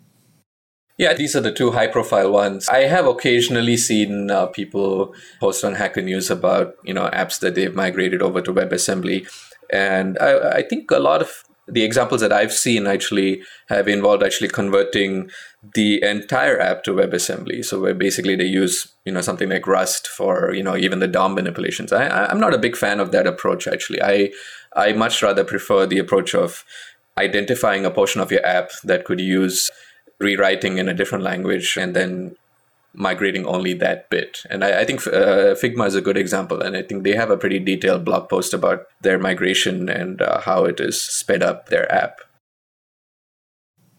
Yeah, 0.99 1.15
these 1.15 1.37
are 1.37 1.41
the 1.41 1.53
two 1.53 1.71
high 1.71 1.87
profile 1.87 2.33
ones. 2.33 2.69
I 2.69 2.81
have 2.81 3.07
occasionally 3.07 3.77
seen 3.77 4.33
uh, 4.33 4.47
people 4.47 5.15
post 5.39 5.65
on 5.65 5.77
Hacker 5.77 6.03
News 6.03 6.29
about, 6.29 6.75
you 6.83 6.93
know, 6.93 7.09
apps 7.11 7.39
that 7.39 7.55
they've 7.55 7.75
migrated 7.75 8.21
over 8.21 8.43
to 8.43 8.53
WebAssembly. 8.53 9.29
And 9.71 10.19
I, 10.19 10.59
I 10.59 10.63
think 10.63 10.91
a 10.91 10.99
lot 10.99 11.23
of 11.23 11.45
the 11.69 11.85
examples 11.85 12.21
that 12.23 12.33
I've 12.33 12.53
seen 12.53 12.89
actually 12.89 13.43
have 13.69 13.87
involved 13.87 14.25
actually 14.25 14.49
converting 14.49 15.31
the 15.75 16.03
entire 16.03 16.59
app 16.59 16.83
to 16.85 16.93
WebAssembly. 16.93 17.65
So 17.65 17.81
where 17.81 17.95
basically 17.95 18.35
they 18.35 18.47
use, 18.47 18.93
you 19.05 19.13
know, 19.13 19.21
something 19.21 19.51
like 19.51 19.69
Rust 19.69 20.09
for, 20.09 20.53
you 20.53 20.65
know, 20.65 20.77
even 20.77 20.99
the 20.99 21.07
DOM 21.07 21.35
manipulations. 21.35 21.93
I, 21.93 22.27
I'm 22.27 22.41
not 22.41 22.55
a 22.55 22.59
big 22.59 22.77
fan 22.77 22.99
of 22.99 23.13
that 23.13 23.27
approach 23.27 23.69
actually. 23.69 24.03
I 24.03 24.33
I 24.75 24.93
much 24.95 25.23
rather 25.23 25.45
prefer 25.45 25.87
the 25.87 25.99
approach 25.99 26.35
of 26.35 26.65
identifying 27.17 27.85
a 27.85 27.91
portion 27.91 28.21
of 28.21 28.33
your 28.33 28.45
app 28.45 28.71
that 28.85 29.05
could 29.05 29.21
use 29.21 29.71
rewriting 30.21 30.79
in 30.79 30.89
a 30.89 30.95
different 30.95 31.25
language 31.25 31.77
and 31.77 31.95
then 31.95 32.37
migrating 32.95 33.47
only 33.47 33.75
that 33.75 34.11
bit. 34.11 34.43
And 34.51 34.65
I, 34.65 34.81
I 34.81 34.85
think 34.85 35.07
uh, 35.07 35.55
Figma 35.55 35.87
is 35.87 35.95
a 35.95 36.01
good 36.01 36.17
example. 36.17 36.61
And 36.61 36.77
I 36.77 36.83
think 36.83 37.05
they 37.05 37.15
have 37.15 37.31
a 37.31 37.37
pretty 37.37 37.59
detailed 37.59 38.05
blog 38.05 38.29
post 38.29 38.53
about 38.53 38.87
their 39.03 39.19
migration 39.19 39.89
and 39.89 40.21
uh, 40.21 40.41
how 40.41 40.65
it 40.65 40.79
has 40.79 41.01
sped 41.01 41.43
up 41.43 41.69
their 41.69 41.91
app. 41.93 42.21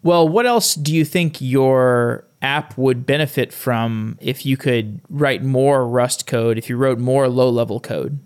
Well, 0.01 0.27
what 0.27 0.45
else 0.45 0.75
do 0.75 0.93
you 0.95 1.05
think 1.05 1.41
your 1.41 2.25
app 2.41 2.77
would 2.77 3.05
benefit 3.05 3.51
from 3.51 4.17
if 4.21 4.45
you 4.45 4.55
could 4.55 5.01
write 5.09 5.43
more 5.43 5.87
Rust 5.87 6.25
code, 6.25 6.57
if 6.57 6.69
you 6.69 6.77
wrote 6.77 6.99
more 6.99 7.27
low 7.27 7.49
level 7.49 7.79
code? 7.79 8.19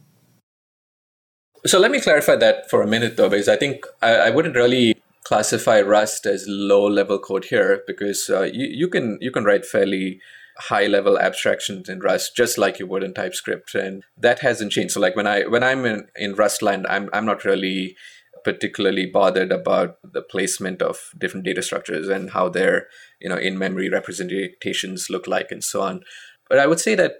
So 1.65 1.79
let 1.79 1.91
me 1.91 1.99
clarify 1.99 2.35
that 2.35 2.69
for 2.69 2.81
a 2.81 2.87
minute, 2.87 3.17
though, 3.17 3.29
because 3.29 3.47
I 3.47 3.55
think 3.55 3.85
I, 4.01 4.15
I 4.15 4.29
wouldn't 4.29 4.55
really 4.55 4.95
classify 5.23 5.81
Rust 5.81 6.25
as 6.25 6.45
low 6.47 6.85
level 6.85 7.19
code 7.19 7.45
here 7.45 7.81
because 7.87 8.29
uh, 8.29 8.43
you, 8.43 8.65
you 8.65 8.87
can 8.87 9.17
you 9.21 9.31
can 9.31 9.43
write 9.43 9.65
fairly 9.65 10.19
high 10.57 10.85
level 10.85 11.17
abstractions 11.17 11.89
in 11.89 11.99
Rust 11.99 12.35
just 12.35 12.57
like 12.57 12.79
you 12.79 12.87
would 12.87 13.03
in 13.03 13.13
TypeScript 13.13 13.73
and 13.73 14.03
that 14.17 14.39
hasn't 14.39 14.71
changed. 14.71 14.93
So 14.93 14.99
like 14.99 15.15
when 15.15 15.27
I 15.27 15.43
when 15.43 15.63
I'm 15.63 15.85
in, 15.85 16.07
in 16.15 16.35
Rust 16.35 16.61
land, 16.61 16.85
I'm 16.87 17.09
I'm 17.13 17.25
not 17.25 17.45
really 17.45 17.95
particularly 18.43 19.05
bothered 19.05 19.51
about 19.51 19.97
the 20.03 20.21
placement 20.21 20.81
of 20.81 21.11
different 21.17 21.45
data 21.45 21.61
structures 21.61 22.09
and 22.09 22.31
how 22.31 22.49
their 22.49 22.87
you 23.19 23.29
know 23.29 23.37
in 23.37 23.57
memory 23.57 23.89
representations 23.89 25.09
look 25.09 25.27
like 25.27 25.51
and 25.51 25.63
so 25.63 25.81
on. 25.81 26.01
But 26.49 26.59
I 26.59 26.67
would 26.67 26.79
say 26.79 26.95
that 26.95 27.13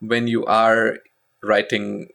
when 0.00 0.28
you 0.28 0.44
are 0.46 0.98
writing 1.42 2.08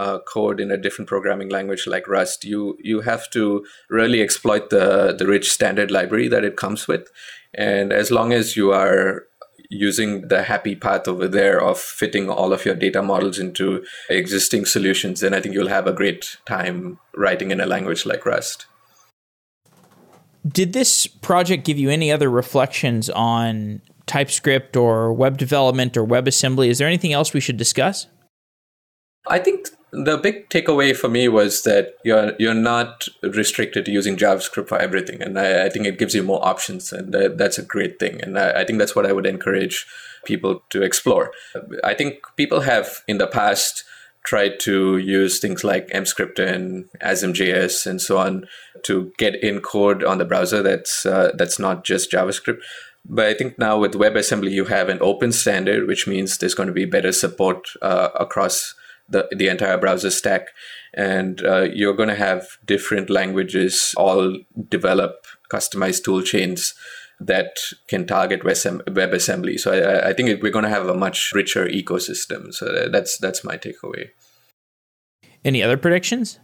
uh, 0.00 0.18
code 0.20 0.60
in 0.60 0.70
a 0.70 0.76
different 0.76 1.08
programming 1.08 1.50
language 1.50 1.86
like 1.86 2.08
Rust, 2.08 2.44
you 2.44 2.78
you 2.80 3.00
have 3.02 3.28
to 3.30 3.64
really 3.90 4.22
exploit 4.22 4.70
the 4.70 5.14
the 5.18 5.26
rich 5.26 5.50
standard 5.52 5.90
library 5.90 6.28
that 6.28 6.44
it 6.44 6.56
comes 6.56 6.88
with, 6.88 7.08
and 7.54 7.92
as 7.92 8.10
long 8.10 8.32
as 8.32 8.56
you 8.56 8.72
are 8.72 9.24
using 9.68 10.28
the 10.28 10.42
happy 10.42 10.74
path 10.74 11.06
over 11.06 11.28
there 11.28 11.60
of 11.62 11.78
fitting 11.78 12.28
all 12.28 12.52
of 12.52 12.64
your 12.64 12.74
data 12.74 13.02
models 13.02 13.38
into 13.38 13.84
existing 14.08 14.64
solutions, 14.64 15.20
then 15.20 15.32
I 15.32 15.40
think 15.40 15.54
you'll 15.54 15.68
have 15.68 15.86
a 15.86 15.92
great 15.92 16.38
time 16.44 16.98
writing 17.14 17.52
in 17.52 17.60
a 17.60 17.66
language 17.66 18.04
like 18.04 18.26
Rust. 18.26 18.66
Did 20.48 20.72
this 20.72 21.06
project 21.06 21.64
give 21.64 21.78
you 21.78 21.90
any 21.90 22.10
other 22.10 22.30
reflections 22.30 23.10
on 23.10 23.82
TypeScript 24.06 24.76
or 24.76 25.12
web 25.12 25.38
development 25.38 25.96
or 25.96 26.04
WebAssembly? 26.04 26.68
Is 26.68 26.78
there 26.78 26.88
anything 26.88 27.12
else 27.12 27.32
we 27.32 27.40
should 27.40 27.58
discuss? 27.58 28.08
I 29.28 29.38
think 29.38 29.68
the 29.92 30.16
big 30.18 30.48
takeaway 30.48 30.96
for 30.96 31.08
me 31.08 31.28
was 31.28 31.62
that 31.62 31.96
you're 32.04 32.32
you're 32.38 32.54
not 32.54 33.08
restricted 33.22 33.84
to 33.84 33.90
using 33.90 34.16
JavaScript 34.16 34.68
for 34.68 34.78
everything, 34.78 35.22
and 35.22 35.38
I, 35.38 35.66
I 35.66 35.68
think 35.68 35.86
it 35.86 35.98
gives 35.98 36.14
you 36.14 36.22
more 36.22 36.44
options, 36.46 36.92
and 36.92 37.12
that, 37.12 37.38
that's 37.38 37.58
a 37.58 37.64
great 37.64 37.98
thing. 37.98 38.20
And 38.22 38.38
I, 38.38 38.60
I, 38.60 38.64
think 38.64 38.78
that's 38.78 38.94
what 38.94 39.06
I 39.06 39.12
would 39.12 39.26
encourage 39.26 39.86
people 40.24 40.62
to 40.70 40.82
explore. 40.82 41.32
I 41.82 41.94
think 41.94 42.22
people 42.36 42.60
have 42.60 43.02
in 43.08 43.18
the 43.18 43.26
past 43.26 43.84
tried 44.22 44.60
to 44.60 44.98
use 44.98 45.38
things 45.38 45.64
like 45.64 45.88
Emscripten 45.88 46.46
and 46.46 46.84
Asm.js 47.02 47.86
and 47.86 48.00
so 48.00 48.18
on 48.18 48.46
to 48.84 49.12
get 49.16 49.42
in 49.42 49.60
code 49.60 50.04
on 50.04 50.18
the 50.18 50.24
browser 50.24 50.62
that's 50.62 51.06
uh, 51.06 51.32
that's 51.36 51.58
not 51.58 51.84
just 51.84 52.12
JavaScript. 52.12 52.60
But 53.04 53.26
I 53.26 53.34
think 53.34 53.58
now 53.58 53.78
with 53.78 53.94
WebAssembly, 53.94 54.50
you 54.50 54.66
have 54.66 54.88
an 54.88 54.98
open 55.00 55.32
standard, 55.32 55.88
which 55.88 56.06
means 56.06 56.36
there's 56.36 56.54
going 56.54 56.66
to 56.66 56.72
be 56.72 56.84
better 56.84 57.12
support 57.12 57.70
uh, 57.80 58.10
across 58.14 58.74
the, 59.10 59.28
the 59.36 59.48
entire 59.48 59.76
browser 59.78 60.10
stack. 60.10 60.48
And 60.94 61.44
uh, 61.44 61.68
you're 61.72 61.94
going 61.94 62.08
to 62.08 62.14
have 62.14 62.46
different 62.64 63.10
languages 63.10 63.94
all 63.96 64.38
develop 64.68 65.26
customized 65.52 66.04
tool 66.04 66.22
chains 66.22 66.74
that 67.20 67.58
can 67.86 68.06
target 68.06 68.42
WebAssembly. 68.42 69.60
So 69.60 69.72
I, 69.72 70.08
I 70.08 70.12
think 70.14 70.42
we're 70.42 70.50
going 70.50 70.64
to 70.64 70.70
have 70.70 70.88
a 70.88 70.94
much 70.94 71.32
richer 71.34 71.66
ecosystem. 71.66 72.52
So 72.52 72.88
that's 72.88 73.18
that's 73.18 73.44
my 73.44 73.56
takeaway. 73.58 74.10
Any 75.44 75.62
other 75.62 75.76
predictions? 75.76 76.38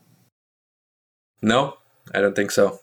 No, 1.42 1.79
I 2.14 2.20
don't 2.20 2.37
think 2.37 2.50
so. 2.50 2.81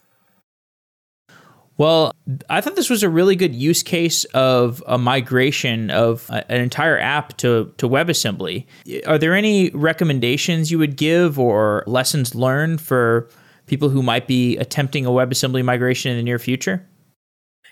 Well, 1.77 2.13
I 2.49 2.61
thought 2.61 2.75
this 2.75 2.89
was 2.89 3.01
a 3.01 3.09
really 3.09 3.35
good 3.35 3.55
use 3.55 3.81
case 3.81 4.25
of 4.25 4.83
a 4.85 4.97
migration 4.97 5.89
of 5.89 6.29
a, 6.29 6.49
an 6.51 6.61
entire 6.61 6.99
app 6.99 7.35
to, 7.37 7.73
to 7.77 7.89
WebAssembly. 7.89 8.65
Are 9.07 9.17
there 9.17 9.33
any 9.33 9.71
recommendations 9.71 10.71
you 10.71 10.77
would 10.77 10.95
give 10.95 11.39
or 11.39 11.83
lessons 11.87 12.35
learned 12.35 12.79
for 12.79 13.27
people 13.65 13.89
who 13.89 14.03
might 14.03 14.27
be 14.27 14.57
attempting 14.57 15.05
a 15.05 15.09
WebAssembly 15.09 15.63
migration 15.65 16.11
in 16.11 16.17
the 16.17 16.23
near 16.23 16.37
future? 16.37 16.85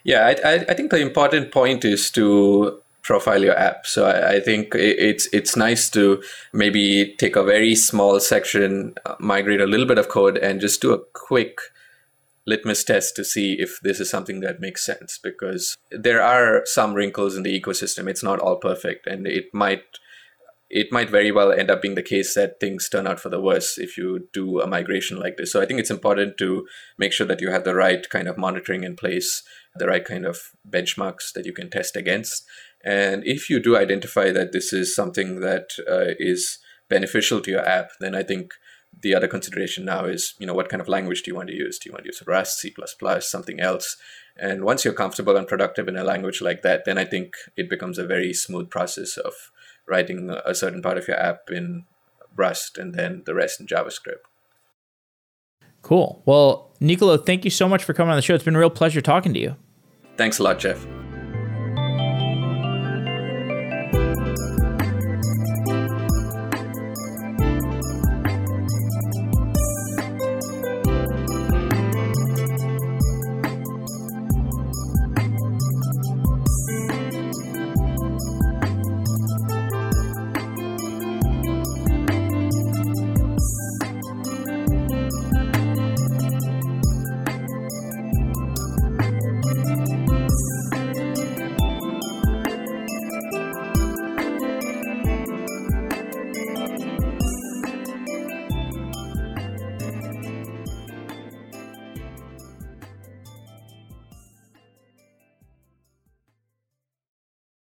Yeah, 0.03 0.33
I, 0.43 0.65
I 0.67 0.73
think 0.73 0.89
the 0.89 0.99
important 0.99 1.51
point 1.51 1.85
is 1.85 2.09
to 2.11 2.81
profile 3.03 3.43
your 3.43 3.57
app. 3.57 3.85
So 3.85 4.07
I, 4.07 4.33
I, 4.35 4.39
think 4.39 4.73
it's 4.73 5.27
it's 5.33 5.55
nice 5.55 5.89
to 5.91 6.23
maybe 6.53 7.15
take 7.17 7.35
a 7.35 7.43
very 7.43 7.75
small 7.75 8.19
section, 8.19 8.95
uh, 9.05 9.15
migrate 9.19 9.61
a 9.61 9.65
little 9.65 9.85
bit 9.85 9.97
of 9.97 10.09
code, 10.09 10.37
and 10.37 10.61
just 10.61 10.81
do 10.81 10.93
a 10.93 10.99
quick 11.13 11.59
litmus 12.51 12.83
test 12.83 13.15
to 13.15 13.23
see 13.23 13.47
if 13.65 13.79
this 13.81 13.99
is 13.99 14.09
something 14.09 14.41
that 14.41 14.59
makes 14.59 14.85
sense 14.85 15.19
because 15.29 15.77
there 15.89 16.21
are 16.21 16.61
some 16.65 16.93
wrinkles 16.93 17.35
in 17.35 17.43
the 17.43 17.59
ecosystem. 17.59 18.07
It's 18.07 18.27
not 18.29 18.39
all 18.39 18.57
perfect 18.69 19.07
and 19.07 19.25
it 19.25 19.45
might 19.53 19.83
it 20.73 20.87
might 20.89 21.09
very 21.09 21.31
well 21.37 21.51
end 21.51 21.69
up 21.69 21.81
being 21.81 21.95
the 21.95 22.11
case 22.15 22.33
that 22.35 22.61
things 22.61 22.87
turn 22.87 23.05
out 23.05 23.19
for 23.19 23.27
the 23.27 23.41
worse 23.41 23.77
if 23.77 23.97
you 23.97 24.29
do 24.31 24.61
a 24.61 24.67
migration 24.67 25.19
like 25.19 25.35
this. 25.37 25.51
So 25.51 25.61
i 25.61 25.65
think 25.65 25.79
it's 25.79 25.97
important 25.97 26.37
to 26.37 26.49
make 26.97 27.13
sure 27.13 27.27
that 27.27 27.41
you 27.41 27.51
have 27.51 27.65
the 27.65 27.75
right 27.85 28.03
kind 28.15 28.27
of 28.27 28.37
monitoring 28.45 28.83
in 28.83 28.95
place 28.95 29.43
the 29.81 29.87
right 29.87 30.03
kind 30.03 30.25
of 30.25 30.37
benchmarks 30.77 31.31
that 31.33 31.45
you 31.45 31.53
can 31.53 31.69
test 31.69 31.95
against. 31.95 32.43
And 32.83 33.23
if 33.25 33.49
you 33.49 33.57
do 33.61 33.77
identify 33.77 34.31
that 34.31 34.51
this 34.51 34.73
is 34.73 34.93
something 34.93 35.39
that 35.47 35.67
uh, 35.95 36.13
is 36.31 36.59
beneficial 36.91 37.39
to 37.41 37.49
your 37.55 37.65
app 37.77 37.89
then 38.01 38.13
i 38.13 38.21
think 38.21 38.53
the 38.99 39.15
other 39.15 39.27
consideration 39.27 39.85
now 39.85 40.05
is 40.05 40.35
you 40.39 40.45
know 40.45 40.53
what 40.53 40.69
kind 40.69 40.81
of 40.81 40.87
language 40.87 41.23
do 41.23 41.31
you 41.31 41.35
want 41.35 41.49
to 41.49 41.55
use 41.55 41.79
do 41.79 41.89
you 41.89 41.93
want 41.93 42.03
to 42.03 42.09
use 42.09 42.23
rust 42.27 42.59
c++ 42.59 42.73
something 43.19 43.59
else 43.59 43.97
and 44.37 44.63
once 44.63 44.83
you're 44.83 44.93
comfortable 44.93 45.37
and 45.37 45.47
productive 45.47 45.87
in 45.87 45.97
a 45.97 46.03
language 46.03 46.41
like 46.41 46.61
that 46.61 46.83
then 46.85 46.97
i 46.97 47.05
think 47.05 47.35
it 47.55 47.69
becomes 47.69 47.97
a 47.97 48.05
very 48.05 48.33
smooth 48.33 48.69
process 48.69 49.17
of 49.17 49.33
writing 49.87 50.29
a 50.45 50.53
certain 50.53 50.81
part 50.81 50.97
of 50.97 51.07
your 51.07 51.17
app 51.17 51.49
in 51.49 51.85
rust 52.35 52.77
and 52.77 52.93
then 52.93 53.23
the 53.25 53.33
rest 53.33 53.59
in 53.59 53.67
javascript 53.67 54.25
Cool. 55.81 56.21
Well, 56.25 56.71
Nicolo, 56.79 57.17
thank 57.17 57.43
you 57.43 57.51
so 57.51 57.67
much 57.67 57.83
for 57.83 57.93
coming 57.93 58.11
on 58.11 58.15
the 58.15 58.21
show. 58.21 58.35
It's 58.35 58.43
been 58.43 58.55
a 58.55 58.59
real 58.59 58.69
pleasure 58.69 59.01
talking 59.01 59.33
to 59.33 59.39
you. 59.39 59.55
Thanks 60.17 60.39
a 60.39 60.43
lot, 60.43 60.59
Jeff. 60.59 60.85